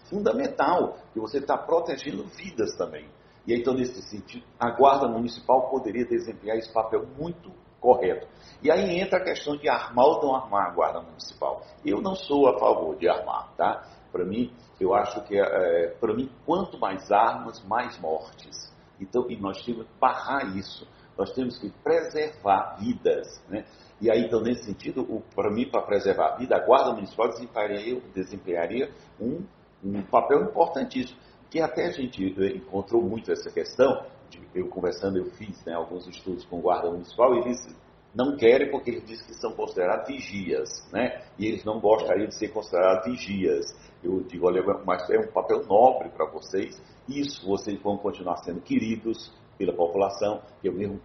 fundamental, 0.09 0.97
que 1.13 1.19
você 1.19 1.39
está 1.39 1.57
protegendo 1.57 2.23
vidas 2.25 2.75
também. 2.77 3.07
E 3.47 3.53
então, 3.53 3.73
nesse 3.73 4.01
sentido, 4.03 4.45
a 4.59 4.71
Guarda 4.71 5.07
Municipal 5.07 5.69
poderia 5.69 6.05
desempenhar 6.05 6.57
esse 6.57 6.71
papel 6.73 7.05
muito 7.17 7.51
correto. 7.79 8.27
E 8.63 8.71
aí 8.71 8.99
entra 8.99 9.19
a 9.19 9.23
questão 9.23 9.55
de 9.55 9.69
armar 9.69 10.05
ou 10.05 10.23
não 10.23 10.35
armar 10.35 10.67
a 10.67 10.73
Guarda 10.73 11.01
Municipal. 11.01 11.61
Eu 11.85 12.01
não 12.01 12.15
sou 12.15 12.47
a 12.47 12.59
favor 12.59 12.95
de 12.95 13.07
armar, 13.07 13.53
tá? 13.55 13.87
Para 14.11 14.25
mim, 14.25 14.51
eu 14.79 14.95
acho 14.95 15.21
que, 15.25 15.37
é, 15.37 15.87
para 15.99 16.13
mim, 16.13 16.31
quanto 16.45 16.79
mais 16.79 17.11
armas, 17.11 17.63
mais 17.65 17.99
mortes. 17.99 18.73
Então, 18.99 19.29
e 19.29 19.35
nós 19.35 19.63
temos 19.63 19.85
que 19.85 19.99
barrar 19.99 20.57
isso. 20.57 20.87
Nós 21.17 21.31
temos 21.33 21.59
que 21.59 21.69
preservar 21.83 22.77
vidas, 22.79 23.41
né? 23.47 23.65
E 24.01 24.11
aí, 24.11 24.25
então, 24.25 24.41
nesse 24.41 24.65
sentido, 24.65 25.23
para 25.33 25.49
mim, 25.49 25.69
para 25.69 25.81
preservar 25.81 26.33
a 26.33 26.35
vida, 26.35 26.55
a 26.55 26.59
Guarda 26.59 26.93
Municipal 26.93 27.29
desempenharia, 27.29 28.01
desempenharia 28.13 28.91
um, 29.19 29.43
um, 29.83 30.01
papel 30.03 30.43
importantíssimo. 30.43 31.17
Que 31.49 31.61
até 31.61 31.85
a 31.85 31.91
gente 31.91 32.23
encontrou 32.55 33.01
muito 33.01 33.31
essa 33.31 33.49
questão, 33.49 34.05
de, 34.29 34.41
eu 34.53 34.67
conversando, 34.67 35.17
eu 35.17 35.25
fiz 35.31 35.63
né, 35.63 35.73
alguns 35.73 36.07
estudos 36.07 36.43
com 36.45 36.59
Guarda 36.59 36.91
Municipal, 36.91 37.35
e 37.35 37.39
eles 37.39 37.75
não 38.13 38.35
querem 38.37 38.71
porque 38.71 38.91
eles 38.91 39.05
dizem 39.05 39.27
que 39.27 39.33
são 39.35 39.53
considerados 39.53 40.07
vigias, 40.07 40.69
né? 40.91 41.21
E 41.37 41.45
eles 41.45 41.63
não 41.65 41.79
gostariam 41.79 42.27
de 42.27 42.35
ser 42.35 42.47
considerados 42.49 43.05
vigias. 43.05 43.75
Eu 44.01 44.23
digo, 44.23 44.47
olha, 44.47 44.63
mas 44.85 45.09
é 45.09 45.19
um 45.19 45.31
papel 45.31 45.65
nobre 45.65 46.09
para 46.09 46.25
vocês, 46.25 46.81
isso 47.09 47.45
vocês 47.45 47.79
vão 47.81 47.97
continuar 47.97 48.37
sendo 48.37 48.61
queridos 48.61 49.33
pela 49.57 49.73
população, 49.73 50.41
que 50.61 50.67
é 50.67 50.71
o 50.71 50.73
mesmo 50.73 50.99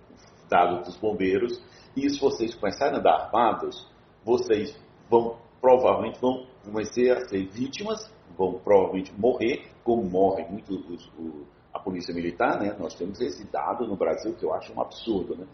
dado 0.48 0.85
dos 0.85 0.96
bombeiros, 0.96 1.62
e 2.05 2.11
se 2.11 2.21
vocês 2.21 2.55
começarem 2.55 2.97
a 2.97 2.99
andar 2.99 3.15
armados, 3.15 3.87
vocês 4.25 4.77
vão 5.09 5.37
provavelmente 5.61 6.19
vão 6.21 6.47
começar 6.65 7.19
a 7.19 7.29
ser 7.29 7.47
vítimas, 7.49 8.11
vão 8.37 8.55
provavelmente 8.55 9.13
morrer, 9.13 9.71
como 9.85 10.03
morre 10.03 10.45
muito 10.45 10.73
os, 10.73 11.07
o, 11.19 11.47
a 11.73 11.79
polícia 11.79 12.15
militar, 12.15 12.59
né? 12.59 12.75
Nós 12.79 12.95
temos 12.95 13.21
esse 13.21 13.45
dado 13.51 13.87
no 13.87 13.97
Brasil 13.97 14.35
que 14.35 14.45
eu 14.45 14.55
acho 14.55 14.73
um 14.73 14.81
absurdo, 14.81 15.37
né? 15.37 15.47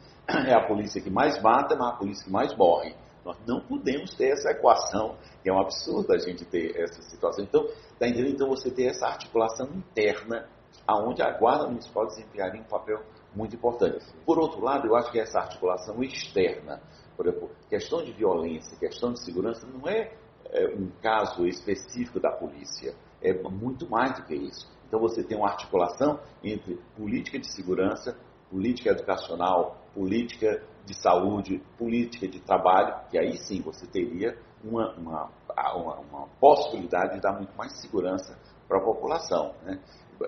É 0.49 0.55
a 0.55 0.67
polícia 0.67 1.01
que 1.01 1.11
mais 1.11 1.41
mata, 1.43 1.77
mas 1.77 1.89
a 1.89 1.97
polícia 1.97 2.25
que 2.25 2.31
mais 2.31 2.57
morre. 2.57 2.95
Nós 3.25 3.37
não 3.45 3.61
podemos 3.61 4.15
ter 4.15 4.29
essa 4.29 4.51
equação, 4.51 5.17
que 5.43 5.51
é 5.51 5.53
um 5.53 5.59
absurdo 5.59 6.13
a 6.13 6.19
gente 6.19 6.45
ter 6.45 6.77
essa 6.81 7.03
situação. 7.03 7.45
Então, 7.45 7.67
tá 7.99 8.07
entendendo? 8.07 8.35
Então 8.35 8.49
você 8.49 8.71
tem 8.71 8.87
essa 8.87 9.07
articulação 9.07 9.67
interna, 9.75 10.49
aonde 10.87 11.23
a 11.23 11.37
Guarda 11.37 11.67
Municipal 11.67 12.07
desempenharia 12.07 12.61
um 12.61 12.65
papel 12.65 13.03
muito 13.37 13.55
importante. 13.55 14.05
Por 14.25 14.38
outro 14.38 14.62
lado, 14.62 14.88
eu 14.88 14.96
acho 14.96 15.12
que 15.12 15.20
essa 15.20 15.38
articulação 15.38 16.03
externa, 16.03 16.81
por 17.16 17.27
exemplo, 17.27 17.51
questão 17.68 18.03
de 18.03 18.12
violência, 18.12 18.77
questão 18.79 19.12
de 19.12 19.22
segurança, 19.22 19.66
não 19.66 19.87
é, 19.87 20.12
é 20.46 20.75
um 20.75 20.90
caso 21.03 21.46
específico 21.46 22.18
da 22.18 22.31
polícia, 22.31 22.94
é 23.20 23.35
muito 23.35 23.88
mais 23.88 24.16
do 24.16 24.25
que 24.25 24.35
isso. 24.35 24.66
Então 24.88 24.99
você 24.99 25.22
tem 25.22 25.37
uma 25.37 25.49
articulação 25.49 26.18
entre 26.42 26.81
política 26.96 27.38
de 27.38 27.53
segurança, 27.53 28.16
política 28.51 28.90
educacional, 28.90 29.77
política 29.92 30.62
de 30.85 30.94
saúde, 30.94 31.61
política 31.77 32.29
de 32.29 32.40
trabalho, 32.40 32.94
que 33.11 33.18
aí 33.18 33.37
sim 33.37 33.61
você 33.61 33.87
teria 33.87 34.38
uma, 34.64 34.94
uma, 34.94 35.31
uma, 35.75 35.96
uma 35.99 36.27
possibilidade 36.40 37.16
de 37.16 37.20
dar 37.20 37.33
muito 37.33 37.55
mais 37.57 37.81
segurança 37.81 38.38
para 38.68 38.79
a 38.79 38.81
população. 38.81 39.55
Né? 39.64 39.81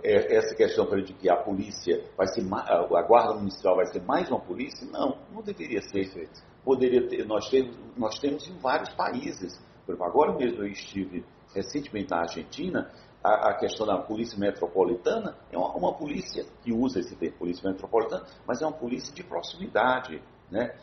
É, 0.03 0.37
essa 0.37 0.55
questão 0.55 0.85
de 1.03 1.14
que 1.14 1.31
a 1.31 1.37
polícia 1.37 2.05
vai 2.16 2.27
ser 2.29 2.46
a 2.53 3.03
guarda 3.03 3.35
municipal 3.35 3.77
vai 3.77 3.87
ser 3.87 4.03
mais 4.03 4.29
uma 4.29 4.40
polícia? 4.40 4.87
Não 4.90 5.16
não 5.33 5.42
deveria 5.42 5.81
ser. 5.81 6.29
Poderia 6.64 7.09
ter 7.09 7.24
nós 7.27 7.48
temos 7.48 7.77
nós 7.96 8.18
temos 8.18 8.46
em 8.48 8.59
vários 8.59 8.90
países. 8.90 9.59
Por 9.87 9.92
exemplo, 9.92 10.07
agora 10.07 10.35
mesmo 10.35 10.62
eu 10.62 10.68
estive 10.68 11.24
recentemente 11.55 12.11
na 12.11 12.18
Argentina 12.18 12.90
a, 13.24 13.51
a 13.51 13.55
questão 13.55 13.87
da 13.87 13.98
polícia 13.98 14.38
metropolitana 14.38 15.37
é 15.51 15.57
uma, 15.57 15.74
uma, 15.74 15.94
polícia 15.94 16.44
que 16.62 16.72
usa 16.72 17.01
esse 17.01 17.16
termo 17.16 17.38
polícia 17.38 17.68
metropolitana 17.68 18.24
mas 18.46 18.61
é 18.61 18.66
uma 18.66 18.77
polícia 18.77 19.12
de 19.14 19.24
proximidade 19.24 20.22
né? 20.51 20.74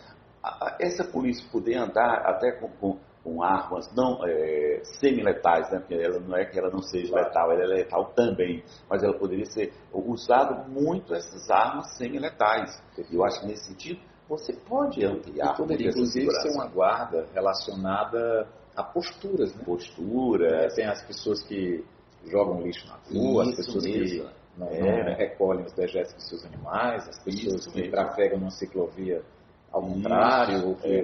A, 0.43 0.65
a, 0.65 0.77
essa 0.79 1.03
polícia 1.03 1.47
poder 1.51 1.75
andar 1.75 2.25
até 2.25 2.51
com, 2.53 2.67
com 2.79 2.99
com 3.25 3.41
armas 3.41 3.91
não 3.95 4.19
é, 4.23 4.81
semi-letais, 4.99 5.71
né? 5.71 5.79
porque 5.79 5.95
ela 5.95 6.19
não 6.19 6.37
é 6.37 6.45
que 6.45 6.59
ela 6.59 6.69
não 6.69 6.79
seja 6.83 7.15
letal, 7.15 7.51
ela 7.51 7.63
é 7.63 7.77
letal 7.77 8.13
também, 8.15 8.63
mas 8.87 9.01
ela 9.01 9.17
poderia 9.17 9.47
ser 9.47 9.73
usada 9.91 10.63
muito 10.69 11.11
essas 11.15 11.49
armas 11.49 11.97
semi-letais. 11.97 12.79
Eu 13.11 13.25
acho 13.25 13.41
que 13.41 13.47
nesse 13.47 13.65
sentido 13.65 13.99
você 14.29 14.53
pode 14.53 15.03
ampliar. 15.03 15.53
E 15.53 15.57
poderia, 15.57 15.89
inclusive, 15.89 16.29
ser 16.41 16.51
uma 16.51 16.67
guarda 16.67 17.27
relacionada 17.33 18.47
a 18.75 18.83
posturas, 18.83 19.55
né? 19.55 19.63
Postura. 19.65 20.65
É, 20.65 20.67
tem 20.67 20.85
as 20.85 21.03
pessoas 21.03 21.43
que 21.43 21.83
jogam 22.27 22.61
lixo 22.61 22.87
na 22.87 22.99
rua, 23.11 23.43
as 23.43 23.55
pessoas 23.55 23.83
mesmo. 23.85 24.23
que 24.23 24.35
não, 24.57 24.67
é. 24.67 25.03
não, 25.03 25.15
recolhem 25.15 25.65
os 25.65 25.73
dejetos 25.73 26.13
dos 26.13 26.29
seus 26.29 26.45
animais, 26.45 27.07
as 27.09 27.23
pessoas 27.23 27.61
Isso 27.61 27.71
que 27.71 27.81
mesmo. 27.81 27.91
trafegam 27.91 28.39
numa 28.39 28.51
ciclovia 28.51 29.23
ao 29.71 29.81
contrário, 29.81 30.67
ou 30.67 30.75
que 30.75 30.87
é 30.87 31.03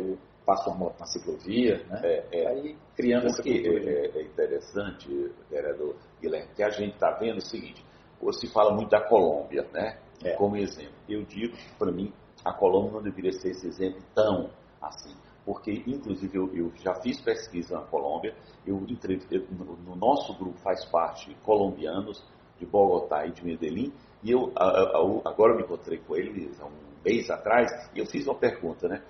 passa 0.52 0.70
a 0.70 0.74
moto 0.74 1.00
na 1.00 1.06
ciclovia, 1.06 1.86
né? 1.90 2.02
É, 2.04 2.26
é. 2.32 2.48
Aí 2.48 2.78
criando 2.96 3.28
essa 3.28 3.42
cultura. 3.42 3.90
É, 3.90 4.20
é 4.20 4.24
interessante, 4.24 5.32
vereador 5.50 5.96
Guilherme, 6.22 6.50
que 6.54 6.64
a 6.64 6.70
gente 6.70 6.94
está 6.94 7.12
vendo 7.12 7.38
o 7.38 7.42
seguinte, 7.42 7.86
se 8.34 8.48
fala 8.52 8.74
muito 8.74 8.90
da 8.90 9.02
Colômbia, 9.02 9.66
né? 9.72 9.98
É. 10.24 10.36
Como 10.36 10.58
exemplo. 10.58 10.94
Eu 11.08 11.24
digo 11.24 11.56
para 11.80 11.92
mim, 11.92 12.14
a 12.44 12.54
Colômbia 12.54 12.92
não 12.92 13.02
deveria 13.02 13.32
ser 13.32 13.52
esse 13.52 13.66
exemplo 13.66 14.02
tão 14.14 14.50
assim. 14.82 15.16
Porque, 15.46 15.72
inclusive, 15.88 16.38
eu, 16.38 16.54
eu 16.54 16.72
já 16.76 16.94
fiz 16.96 17.20
pesquisa 17.20 17.76
na 17.76 17.86
Colômbia, 17.86 18.36
eu, 18.66 18.86
eu, 19.32 19.48
no 19.84 19.96
nosso 19.96 20.38
grupo 20.38 20.60
faz 20.60 20.86
parte 20.86 21.36
colombianos 21.44 22.24
de 22.60 22.66
Bogotá 22.66 23.26
e 23.26 23.32
de 23.32 23.44
Medellín, 23.44 23.92
e 24.22 24.30
eu 24.30 24.52
agora 24.56 25.54
eu 25.54 25.58
me 25.58 25.64
encontrei 25.64 25.98
com 25.98 26.16
eles 26.16 26.62
há 26.62 26.66
um 26.66 26.72
mês 27.04 27.32
atrás, 27.32 27.72
e 27.96 28.00
eu 28.00 28.06
fiz 28.06 28.28
uma 28.28 28.36
pergunta, 28.36 28.88
né? 28.88 29.02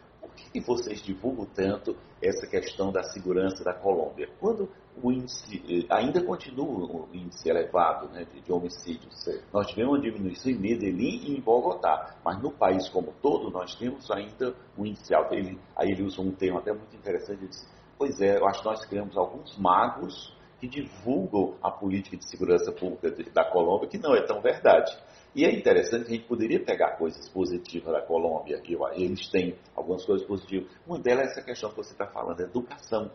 Que 0.51 0.59
vocês 0.59 1.01
divulgam 1.01 1.45
tanto 1.45 1.95
essa 2.21 2.47
questão 2.47 2.91
da 2.91 3.03
segurança 3.03 3.63
da 3.63 3.73
Colômbia? 3.73 4.29
Quando 4.39 4.69
o 5.01 5.11
índice, 5.11 5.63
eh, 5.67 5.85
ainda 5.89 6.23
continua 6.23 6.65
o 6.65 7.07
índice 7.13 7.49
elevado 7.49 8.09
né, 8.09 8.25
de, 8.25 8.51
homicídios. 8.51 9.25
Nós 9.53 9.67
tivemos 9.67 9.93
uma 9.93 10.01
diminuição 10.01 10.51
em 10.51 10.57
Medellín 10.57 11.21
e 11.23 11.37
em 11.37 11.41
Bogotá, 11.41 12.17
mas 12.23 12.41
no 12.41 12.51
país 12.51 12.89
como 12.89 13.13
todo 13.21 13.49
nós 13.49 13.75
temos 13.75 14.09
ainda 14.11 14.53
um 14.77 14.85
índice 14.85 15.13
alto. 15.13 15.33
Ele, 15.33 15.57
aí 15.75 15.89
ele 15.89 16.03
usa 16.03 16.21
um 16.21 16.31
termo 16.31 16.59
até 16.59 16.73
muito 16.73 16.95
interessante, 16.95 17.39
ele 17.39 17.47
disse, 17.47 17.65
pois 17.97 18.19
é, 18.19 18.37
eu 18.37 18.47
acho 18.47 18.59
que 18.59 18.65
nós 18.65 18.85
criamos 18.85 19.17
alguns 19.17 19.57
magos 19.57 20.35
que 20.61 20.67
divulgam 20.67 21.55
a 21.59 21.71
política 21.71 22.15
de 22.15 22.29
segurança 22.29 22.71
pública 22.71 23.09
da 23.33 23.43
Colômbia, 23.43 23.89
que 23.89 23.97
não 23.97 24.15
é 24.15 24.21
tão 24.21 24.39
verdade. 24.39 24.95
E 25.33 25.43
é 25.43 25.51
interessante 25.51 26.05
que 26.05 26.13
a 26.13 26.15
gente 26.15 26.27
poderia 26.27 26.63
pegar 26.63 26.97
coisas 26.97 27.27
positivas 27.29 27.91
da 27.91 28.01
Colômbia, 28.03 28.61
e 28.63 29.03
eles 29.03 29.27
têm 29.31 29.55
algumas 29.75 30.05
coisas 30.05 30.25
positivas. 30.27 30.69
Uma 30.85 30.99
delas 30.99 31.29
é 31.29 31.31
essa 31.31 31.41
questão 31.41 31.71
que 31.71 31.77
você 31.77 31.93
está 31.93 32.05
falando, 32.05 32.41
educação. 32.41 33.09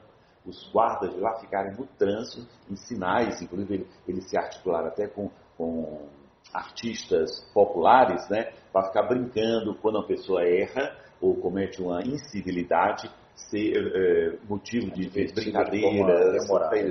Os 0.44 0.68
guardas 0.72 1.14
de 1.14 1.20
lá 1.20 1.38
ficarem 1.38 1.76
no 1.76 1.86
trânsito, 1.86 2.48
em 2.68 2.74
sinais, 2.74 3.40
inclusive 3.40 3.86
eles 4.08 4.28
se 4.28 4.36
articularam 4.36 4.88
até 4.88 5.06
com, 5.06 5.30
com 5.56 6.08
artistas 6.52 7.48
populares, 7.54 8.28
né, 8.28 8.52
para 8.72 8.88
ficar 8.88 9.02
brincando 9.04 9.76
quando 9.76 9.96
uma 9.96 10.06
pessoa 10.06 10.42
erra 10.42 10.96
ou 11.20 11.36
comete 11.36 11.80
uma 11.80 12.02
incivilidade, 12.02 13.08
ser 13.36 13.76
é, 13.94 14.38
motivo 14.48 14.90
de, 14.90 15.08
de 15.08 15.32
brincadeira, 15.32 16.36
assim, 16.40 16.40
bem. 16.70 16.90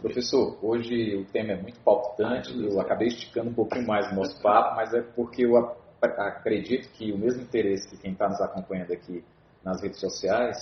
Professor, 0.00 0.58
hoje 0.62 1.16
o 1.16 1.24
tema 1.26 1.52
é 1.52 1.56
muito 1.62 1.78
palpitante, 1.80 2.50
eu 2.58 2.80
acabei 2.80 3.08
esticando 3.08 3.50
um 3.50 3.54
pouquinho 3.54 3.86
mais 3.86 4.10
o 4.10 4.14
nosso 4.14 4.40
papo, 4.42 4.74
mas 4.76 4.92
é 4.94 5.02
porque 5.02 5.44
eu 5.44 5.56
acredito 6.00 6.88
que 6.92 7.12
o 7.12 7.18
mesmo 7.18 7.42
interesse 7.42 7.88
que 7.88 7.96
quem 7.98 8.12
está 8.12 8.28
nos 8.28 8.40
acompanhando 8.40 8.92
aqui 8.92 9.22
nas 9.62 9.82
redes 9.82 10.00
sociais, 10.00 10.56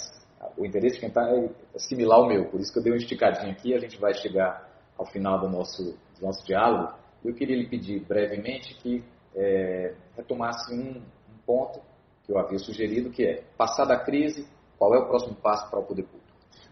o 0.56 0.66
interesse 0.66 0.94
de 0.96 1.00
quem 1.00 1.08
está 1.08 1.22
é 1.30 1.78
similar 1.78 2.18
ao 2.18 2.28
meu, 2.28 2.46
por 2.46 2.60
isso 2.60 2.72
que 2.72 2.78
eu 2.78 2.82
dei 2.82 2.92
uma 2.92 2.98
esticadinha 2.98 3.52
aqui, 3.52 3.74
a 3.74 3.78
gente 3.78 3.98
vai 3.98 4.14
chegar 4.14 4.68
ao 4.98 5.06
final 5.06 5.40
do 5.40 5.48
nosso, 5.48 5.96
do 6.18 6.26
nosso 6.26 6.44
diálogo. 6.44 6.92
Eu 7.24 7.34
queria 7.34 7.56
lhe 7.56 7.68
pedir 7.68 8.00
brevemente 8.00 8.74
que 8.74 9.04
é, 9.34 9.94
retomasse 10.16 10.74
um, 10.74 10.96
um 10.98 11.38
ponto 11.44 11.80
que 12.24 12.32
eu 12.32 12.38
havia 12.38 12.58
sugerido, 12.58 13.10
que 13.10 13.24
é, 13.24 13.42
passada 13.56 13.94
a 13.94 14.04
crise, 14.04 14.46
qual 14.78 14.94
é 14.94 14.98
o 14.98 15.06
próximo 15.06 15.34
passo 15.36 15.70
para 15.70 15.80
o 15.80 15.84
poder 15.84 16.04
público? 16.04 16.26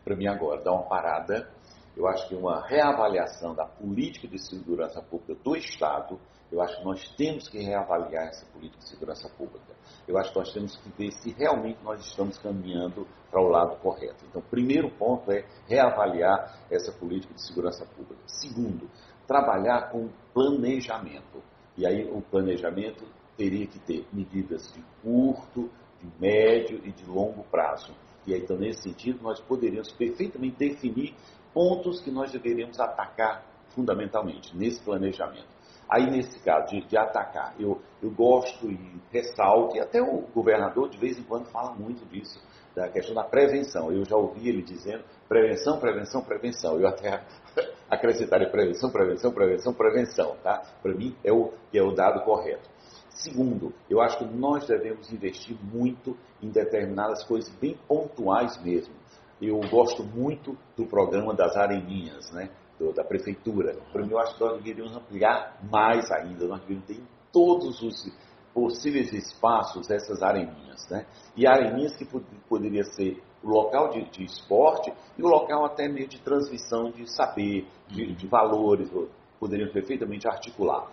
Para 0.04 0.16
mim 0.16 0.26
agora, 0.26 0.62
dar 0.62 0.72
uma 0.72 0.88
parada, 0.88 1.50
eu 1.96 2.06
acho 2.08 2.28
que 2.28 2.34
uma 2.34 2.66
reavaliação 2.66 3.54
da 3.54 3.64
política 3.64 4.26
de 4.26 4.38
segurança 4.38 5.00
pública 5.00 5.34
do 5.42 5.56
Estado, 5.56 6.18
eu 6.50 6.60
acho 6.60 6.76
que 6.78 6.84
nós 6.84 7.08
temos 7.16 7.48
que 7.48 7.58
reavaliar 7.62 8.28
essa 8.28 8.44
política 8.46 8.78
de 8.78 8.88
segurança 8.88 9.28
pública. 9.30 9.74
Eu 10.06 10.18
acho 10.18 10.32
que 10.32 10.38
nós 10.38 10.52
temos 10.52 10.76
que 10.76 10.88
ver 10.90 11.12
se 11.12 11.32
realmente 11.32 11.78
nós 11.82 12.00
estamos 12.00 12.36
caminhando 12.38 13.06
para 13.30 13.40
o 13.40 13.48
lado 13.48 13.76
correto. 13.76 14.24
Então, 14.28 14.42
primeiro 14.42 14.90
ponto 14.90 15.30
é 15.30 15.44
reavaliar 15.66 16.66
essa 16.70 16.92
política 16.92 17.32
de 17.32 17.46
segurança 17.46 17.86
pública. 17.86 18.22
Segundo, 18.26 18.90
trabalhar 19.26 19.90
com 19.90 20.08
planejamento. 20.32 21.42
E 21.76 21.86
aí 21.86 22.04
o 22.10 22.20
planejamento 22.20 23.04
teria 23.36 23.66
que 23.66 23.78
ter 23.80 24.06
medidas 24.12 24.72
de 24.72 24.82
curto, 25.02 25.70
de 26.04 26.20
médio 26.20 26.80
e 26.84 26.90
de 26.90 27.04
longo 27.06 27.42
prazo. 27.44 27.94
E 28.26 28.34
então, 28.34 28.56
nesse 28.56 28.82
sentido, 28.82 29.22
nós 29.22 29.40
poderíamos 29.40 29.92
perfeitamente 29.92 30.56
definir 30.56 31.14
pontos 31.52 32.00
que 32.00 32.10
nós 32.10 32.32
deveríamos 32.32 32.80
atacar 32.80 33.44
fundamentalmente 33.70 34.56
nesse 34.56 34.80
planejamento. 34.82 35.54
Aí, 35.88 36.10
nesse 36.10 36.40
caso 36.40 36.68
de, 36.68 36.80
de, 36.86 36.96
atacar, 36.96 37.54
eu, 37.58 37.80
eu 38.02 38.10
gosto 38.10 38.70
e 38.70 39.00
ressalto, 39.12 39.76
e 39.76 39.80
até 39.80 40.00
o 40.00 40.22
governador 40.34 40.88
de 40.88 40.98
vez 40.98 41.18
em 41.18 41.22
quando 41.22 41.46
fala 41.46 41.74
muito 41.74 42.04
disso, 42.06 42.40
da 42.74 42.88
questão 42.88 43.14
da 43.14 43.22
prevenção. 43.22 43.92
Eu 43.92 44.04
já 44.04 44.16
ouvi 44.16 44.48
ele 44.48 44.62
dizendo 44.62 45.04
prevenção, 45.28 45.78
prevenção, 45.78 46.22
prevenção. 46.22 46.80
Eu 46.80 46.88
até 46.88 47.22
acrescentaria 47.88 48.50
prevenção, 48.50 48.90
prevenção, 48.90 49.32
prevenção, 49.32 49.74
prevenção. 49.74 50.36
Tá? 50.42 50.62
Para 50.82 50.94
mim, 50.94 51.14
é 51.22 51.32
o, 51.32 51.52
é 51.72 51.82
o 51.82 51.92
dado 51.92 52.24
correto. 52.24 52.68
Segundo, 53.14 53.72
eu 53.88 54.00
acho 54.00 54.18
que 54.18 54.24
nós 54.24 54.66
devemos 54.66 55.12
investir 55.12 55.56
muito 55.62 56.16
em 56.42 56.50
determinadas 56.50 57.24
coisas 57.24 57.48
bem 57.56 57.78
pontuais 57.86 58.60
mesmo. 58.62 58.92
Eu 59.40 59.60
gosto 59.70 60.02
muito 60.02 60.56
do 60.76 60.84
programa 60.86 61.32
das 61.32 61.56
areninhas, 61.56 62.30
né? 62.32 62.50
Do, 62.78 62.92
da 62.92 63.04
prefeitura. 63.04 63.76
Para 63.92 64.02
mim, 64.02 64.10
eu 64.10 64.18
acho 64.18 64.34
que 64.34 64.40
nós 64.40 64.56
deveríamos 64.56 64.96
ampliar 64.96 65.58
mais 65.70 66.10
ainda. 66.10 66.46
Nós 66.46 66.60
deveríamos 66.60 66.86
ter 66.86 66.94
em 66.94 67.06
todos 67.32 67.80
os 67.82 68.12
possíveis 68.52 69.12
espaços 69.12 69.90
essas 69.90 70.22
areninhas. 70.22 70.88
Né? 70.88 71.06
E 71.36 71.46
areninhas 71.46 71.96
que 71.96 72.04
pod 72.04 72.24
poderia 72.48 72.84
ser 72.84 73.22
o 73.42 73.48
local 73.48 73.90
de, 73.90 74.08
de, 74.10 74.24
esporte 74.24 74.92
e 75.18 75.22
o 75.22 75.26
local 75.26 75.66
até 75.66 75.86
meio 75.88 76.08
de 76.08 76.20
transmissão 76.20 76.90
de 76.90 77.08
saber, 77.10 77.66
de, 77.88 78.14
de 78.14 78.26
valores, 78.26 78.90
poderiam 79.38 79.70
perfeitamente 79.70 80.26
articular. 80.26 80.88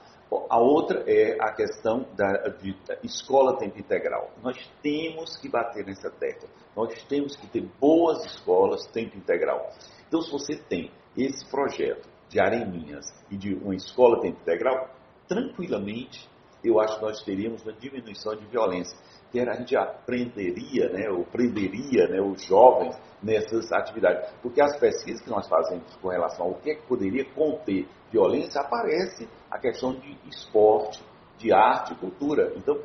A 0.50 0.60
outra 0.60 1.04
é 1.08 1.36
a 1.42 1.52
questão 1.52 2.06
da, 2.16 2.56
escola 3.04 3.58
tempo 3.58 3.78
integral. 3.78 4.32
Nós 4.42 4.58
temos 4.82 5.36
que 5.36 5.50
bater 5.50 5.86
nessa 5.86 6.10
tecla. 6.10 6.48
Nós 6.74 7.04
temos 7.04 7.36
que 7.36 7.48
ter 7.48 7.62
boas 7.80 8.24
escolas 8.26 8.88
tempo 8.88 9.18
integral. 9.18 9.70
Então, 10.08 10.22
se 10.22 10.32
você 10.32 10.56
tem 10.56 10.90
esse 11.18 11.46
projeto 11.50 12.08
de 12.30 12.40
areninhas 12.40 13.06
e 13.30 13.36
de 13.36 13.54
uma 13.56 13.76
escola 13.76 14.22
tempo 14.22 14.40
integral, 14.40 14.90
tranquilamente 15.28 16.30
eu 16.64 16.80
acho 16.80 16.98
que 16.98 17.06
nós 17.06 17.22
teríamos 17.24 17.64
uma 17.64 17.74
diminuição 17.74 18.36
de 18.36 18.46
violência. 18.46 18.98
Que 19.32 19.40
a 19.40 19.54
gente 19.54 19.76
aprenderia, 19.76 20.90
né, 20.90 21.10
ou 21.10 21.24
prenderia 21.24 22.08
né, 22.08 22.22
os 22.22 22.44
jovens 22.44 22.96
nessas 23.24 23.72
atividades. 23.72 24.30
Porque 24.42 24.62
as 24.62 24.78
pesquisas 24.78 25.22
que 25.22 25.30
nós 25.30 25.48
fazemos 25.48 25.96
com 26.02 26.10
relação 26.10 26.48
ao 26.48 26.56
que, 26.56 26.72
é 26.72 26.76
poderia 26.76 27.26
conter 27.34 27.88
violência, 28.12 28.60
aparece 28.62 29.28
a 29.50 29.58
questão 29.58 29.94
de 29.94 30.18
esporte, 30.28 31.02
de 31.38 31.54
arte, 31.54 31.96
cultura. 31.96 32.54
Então, 32.56 32.78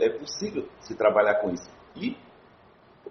é 0.00 0.08
possível 0.10 0.66
se 0.80 0.94
trabalhar 0.94 1.36
com 1.36 1.50
isso. 1.50 1.68
E 1.96 2.16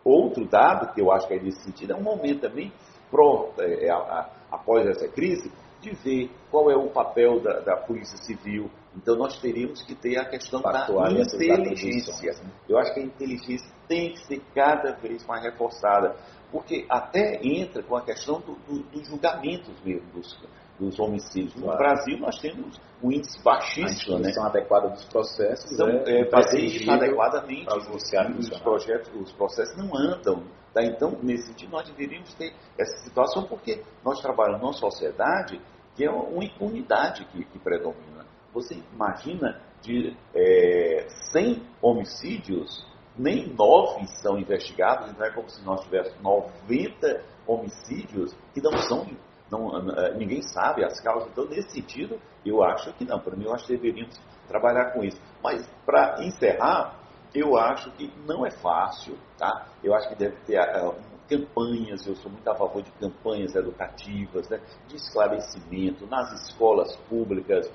outro 0.04 0.46
dado 0.46 0.94
que 0.94 1.02
eu 1.02 1.12
acho 1.12 1.28
que 1.28 1.34
é 1.34 1.40
nesse 1.40 1.64
sentido 1.64 1.94
é 1.94 1.96
um 1.96 2.04
momento 2.04 2.42
também, 2.42 2.72
pro, 3.10 3.52
é, 3.60 3.90
a, 3.90 4.30
após 4.52 4.86
essa 4.88 5.08
crise, 5.08 5.52
de 5.82 5.92
ver 5.96 6.32
qual 6.50 6.72
é 6.72 6.76
o 6.76 6.90
papel 6.90 7.40
da, 7.42 7.60
da 7.60 7.76
Polícia 7.76 8.18
Civil. 8.18 8.70
Então, 8.96 9.16
nós 9.16 9.40
teríamos 9.40 9.82
que 9.82 9.96
ter 9.96 10.18
a 10.18 10.26
questão 10.26 10.62
da 10.62 10.88
inteligência. 11.12 12.34
Né? 12.44 12.52
Eu 12.70 12.78
acho 12.78 12.94
que 12.94 13.00
a 13.00 13.04
inteligência 13.04 13.68
tem 13.88 14.14
que 14.14 14.20
ser 14.26 14.42
cada 14.54 14.94
vez 14.94 15.26
mais 15.26 15.44
reforçada, 15.44 16.16
porque 16.52 16.86
até 16.90 17.40
entra 17.44 17.82
com 17.84 17.96
a 17.96 18.02
questão 18.02 18.40
dos 18.40 18.58
do, 18.68 18.84
do 18.84 19.04
julgamentos 19.04 19.74
mesmo 19.84 20.08
dos, 20.12 20.38
dos 20.80 21.00
homicídios. 21.00 21.54
Claro. 21.54 21.72
No 21.72 21.78
Brasil, 21.78 22.18
nós 22.20 22.40
temos 22.40 22.80
um 23.02 23.12
índice 23.12 23.42
baixíssimo. 23.44 24.18
A 24.18 24.20
né? 24.20 24.32
adequada 24.38 24.90
dos 24.90 25.06
processos 25.06 25.72
então, 25.72 25.90
é, 25.90 26.22
é 26.22 26.30
fazer 26.30 26.60
isso 26.60 26.90
adequadamente. 26.90 27.68
Os, 27.76 28.60
projetos, 28.60 29.12
os 29.16 29.32
processos 29.34 29.76
não 29.78 29.96
andam. 29.96 30.44
Tá? 30.74 30.84
Então, 30.84 31.18
nesse 31.22 31.48
sentido, 31.48 31.72
nós 31.72 31.88
deveríamos 31.90 32.34
ter 32.36 32.54
essa 32.78 32.98
situação, 33.04 33.44
porque 33.44 33.84
nós 34.04 34.22
trabalhamos 34.22 34.62
numa 34.62 34.74
sociedade 34.74 35.60
que 35.96 36.04
é 36.04 36.10
uma 36.10 36.44
impunidade 36.44 37.26
que, 37.26 37.46
que 37.46 37.60
predomina. 37.60 38.23
Você 38.54 38.82
imagina 38.94 39.62
de 39.82 40.16
é, 40.34 41.08
100 41.32 41.62
homicídios, 41.82 42.86
nem 43.18 43.48
9 43.54 44.08
são 44.22 44.38
investigados, 44.38 45.12
não 45.18 45.26
é 45.26 45.32
como 45.32 45.50
se 45.50 45.64
nós 45.64 45.84
tivéssemos 45.84 46.22
90 46.22 47.24
homicídios 47.46 48.36
que 48.54 48.62
não 48.62 48.78
são 48.78 49.06
não, 49.54 49.78
eh, 49.92 50.16
ninguém 50.16 50.42
sabe 50.42 50.84
as 50.84 51.00
causas. 51.00 51.30
Então, 51.30 51.46
nesse 51.46 51.70
sentido, 51.70 52.20
eu 52.44 52.64
acho 52.64 52.92
que 52.94 53.06
não. 53.06 53.20
Para 53.20 53.36
mim, 53.36 53.46
eu 53.46 53.54
acho 53.54 53.68
que 53.68 53.78
deveríamos 53.78 54.20
trabalhar 54.48 54.92
com 54.92 55.04
isso. 55.04 55.22
Mas, 55.44 55.64
para 55.86 56.24
encerrar, 56.24 56.96
eu 57.36 57.56
acho 57.58 57.92
que 57.92 58.12
não 58.26 58.46
é 58.46 58.52
fácil, 58.52 59.16
tá? 59.38 59.68
Eu 59.84 59.94
acho 59.94 60.10
que 60.10 60.16
deve 60.16 60.36
ter 60.46 60.60
uh, 60.60 60.96
campanhas, 61.38 62.06
eu 62.06 62.16
sou 62.16 62.32
muito 62.32 62.48
a 62.48 62.56
favor 62.56 62.82
de 62.82 62.92
campanhas 62.92 63.56
educativas, 63.56 64.48
né, 64.50 64.60
de 64.88 64.96
esclarecimento 64.96 66.06
nas 66.08 66.32
escolas 66.44 66.96
públicas, 67.10 67.72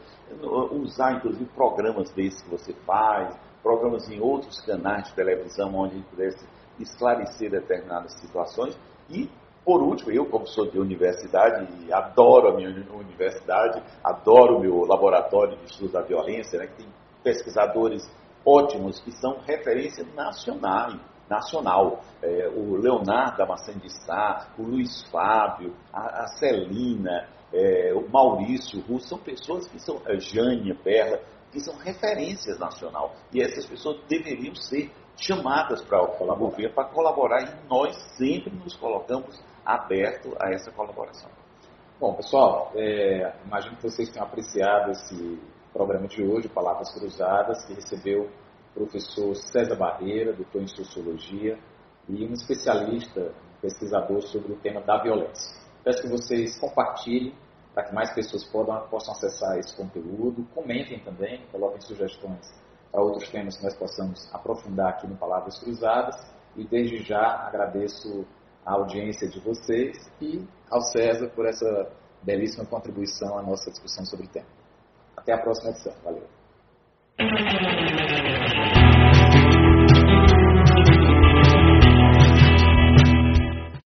usar 0.73 1.16
inclusive 1.16 1.44
programas 1.47 2.11
desses 2.11 2.42
que 2.42 2.51
você 2.51 2.73
faz, 2.87 3.37
programas 3.62 4.09
em 4.09 4.21
outros 4.21 4.61
canais 4.61 5.09
de 5.09 5.14
televisão 5.14 5.75
onde 5.75 5.94
a 5.94 5.99
gente 5.99 6.09
pudesse 6.09 6.47
esclarecer 6.79 7.51
determinadas 7.51 8.12
situações 8.21 8.79
e 9.11 9.29
por 9.64 9.83
último, 9.83 10.11
eu, 10.11 10.25
como 10.25 10.47
sou 10.47 10.71
de 10.71 10.79
universidade 10.79 11.68
e 11.85 11.92
adoro 11.92 12.49
a 12.49 12.57
minha 12.57 12.71
universidade, 12.71 13.83
adoro 14.03 14.57
o 14.57 14.61
meu 14.61 14.87
laboratório 14.87 15.59
de 15.59 15.66
estudos 15.66 15.92
da 15.92 16.01
violência, 16.01 16.59
né, 16.59 16.68
que 16.68 16.77
tem 16.77 16.88
pesquisadores 17.23 18.09
ótimos 18.47 18.99
que 19.01 19.12
são 19.12 19.40
referência 19.47 20.07
nacional. 20.16 20.92
Nacional. 21.29 22.01
É, 22.23 22.49
o 22.49 22.77
Leonardo 22.77 23.38
Damasceno 23.38 23.81
de 23.81 23.91
Sá, 24.05 24.49
o 24.59 24.62
Luiz 24.62 25.03
Fábio, 25.11 25.75
a, 25.93 26.25
a 26.25 26.27
Celina, 26.38 27.29
é, 27.53 27.93
o 27.95 28.09
Maurício 28.11 28.81
Russo, 28.81 29.09
são 29.09 29.19
pessoas 29.19 29.67
que 29.69 29.79
são, 29.81 30.01
a 30.07 30.17
Jânia 30.17 30.75
Perla, 30.75 31.21
que 31.51 31.61
são 31.61 31.77
referências 31.77 32.59
nacional. 32.59 33.14
E 33.33 33.43
essas 33.43 33.67
pessoas 33.67 34.01
deveriam 34.09 34.55
ser 34.55 34.91
chamadas 35.17 35.83
para 35.83 36.03
o 36.03 36.37
governo 36.37 36.75
para 36.75 36.85
colaborar 36.88 37.43
e 37.43 37.69
nós 37.69 37.97
sempre 38.17 38.55
nos 38.55 38.77
colocamos 38.77 39.43
aberto 39.64 40.35
a 40.41 40.53
essa 40.53 40.71
colaboração. 40.71 41.31
Bom, 42.01 42.14
pessoal, 42.14 42.71
é, 42.77 43.35
imagino 43.45 43.77
que 43.77 43.83
vocês 43.83 44.09
tenham 44.09 44.25
apreciado 44.25 44.93
esse 44.93 45.38
programa 45.73 46.07
de 46.07 46.23
hoje, 46.23 46.49
Palavras 46.49 46.93
Cruzadas, 46.93 47.64
que 47.64 47.75
recebeu 47.75 48.31
professor 48.74 49.35
César 49.37 49.76
Barreira, 49.76 50.33
doutor 50.33 50.62
em 50.62 50.68
Sociologia, 50.68 51.59
e 52.09 52.24
um 52.24 52.33
especialista, 52.33 53.33
pesquisador 53.61 54.22
sobre 54.22 54.52
o 54.52 54.57
tema 54.57 54.81
da 54.81 55.02
violência. 55.02 55.57
Peço 55.85 56.02
que 56.02 56.09
vocês 56.09 56.59
compartilhem 56.59 57.35
para 57.74 57.85
que 57.85 57.94
mais 57.94 58.12
pessoas 58.12 58.44
possam 58.44 59.12
acessar 59.12 59.59
esse 59.59 59.76
conteúdo. 59.76 60.44
Comentem 60.54 60.98
também, 61.00 61.44
coloquem 61.52 61.81
sugestões 61.81 62.46
para 62.90 63.02
outros 63.02 63.28
temas 63.31 63.57
que 63.57 63.64
nós 63.64 63.76
possamos 63.76 64.35
aprofundar 64.35 64.88
aqui 64.90 65.07
no 65.07 65.16
Palavras 65.16 65.59
Cruzadas. 65.61 66.16
E 66.57 66.64
desde 66.66 67.02
já 67.02 67.46
agradeço 67.46 68.26
a 68.64 68.72
audiência 68.72 69.28
de 69.28 69.38
vocês 69.40 69.96
e 70.20 70.44
ao 70.70 70.81
César 70.81 71.28
por 71.31 71.46
essa 71.46 71.90
belíssima 72.22 72.66
contribuição 72.66 73.38
à 73.38 73.42
nossa 73.42 73.70
discussão 73.70 74.04
sobre 74.04 74.26
o 74.26 74.28
tema. 74.28 74.46
Até 75.16 75.33
a 75.33 75.38
próxima 75.38 75.70
edição. 75.70 75.94
Valeu. 76.02 76.26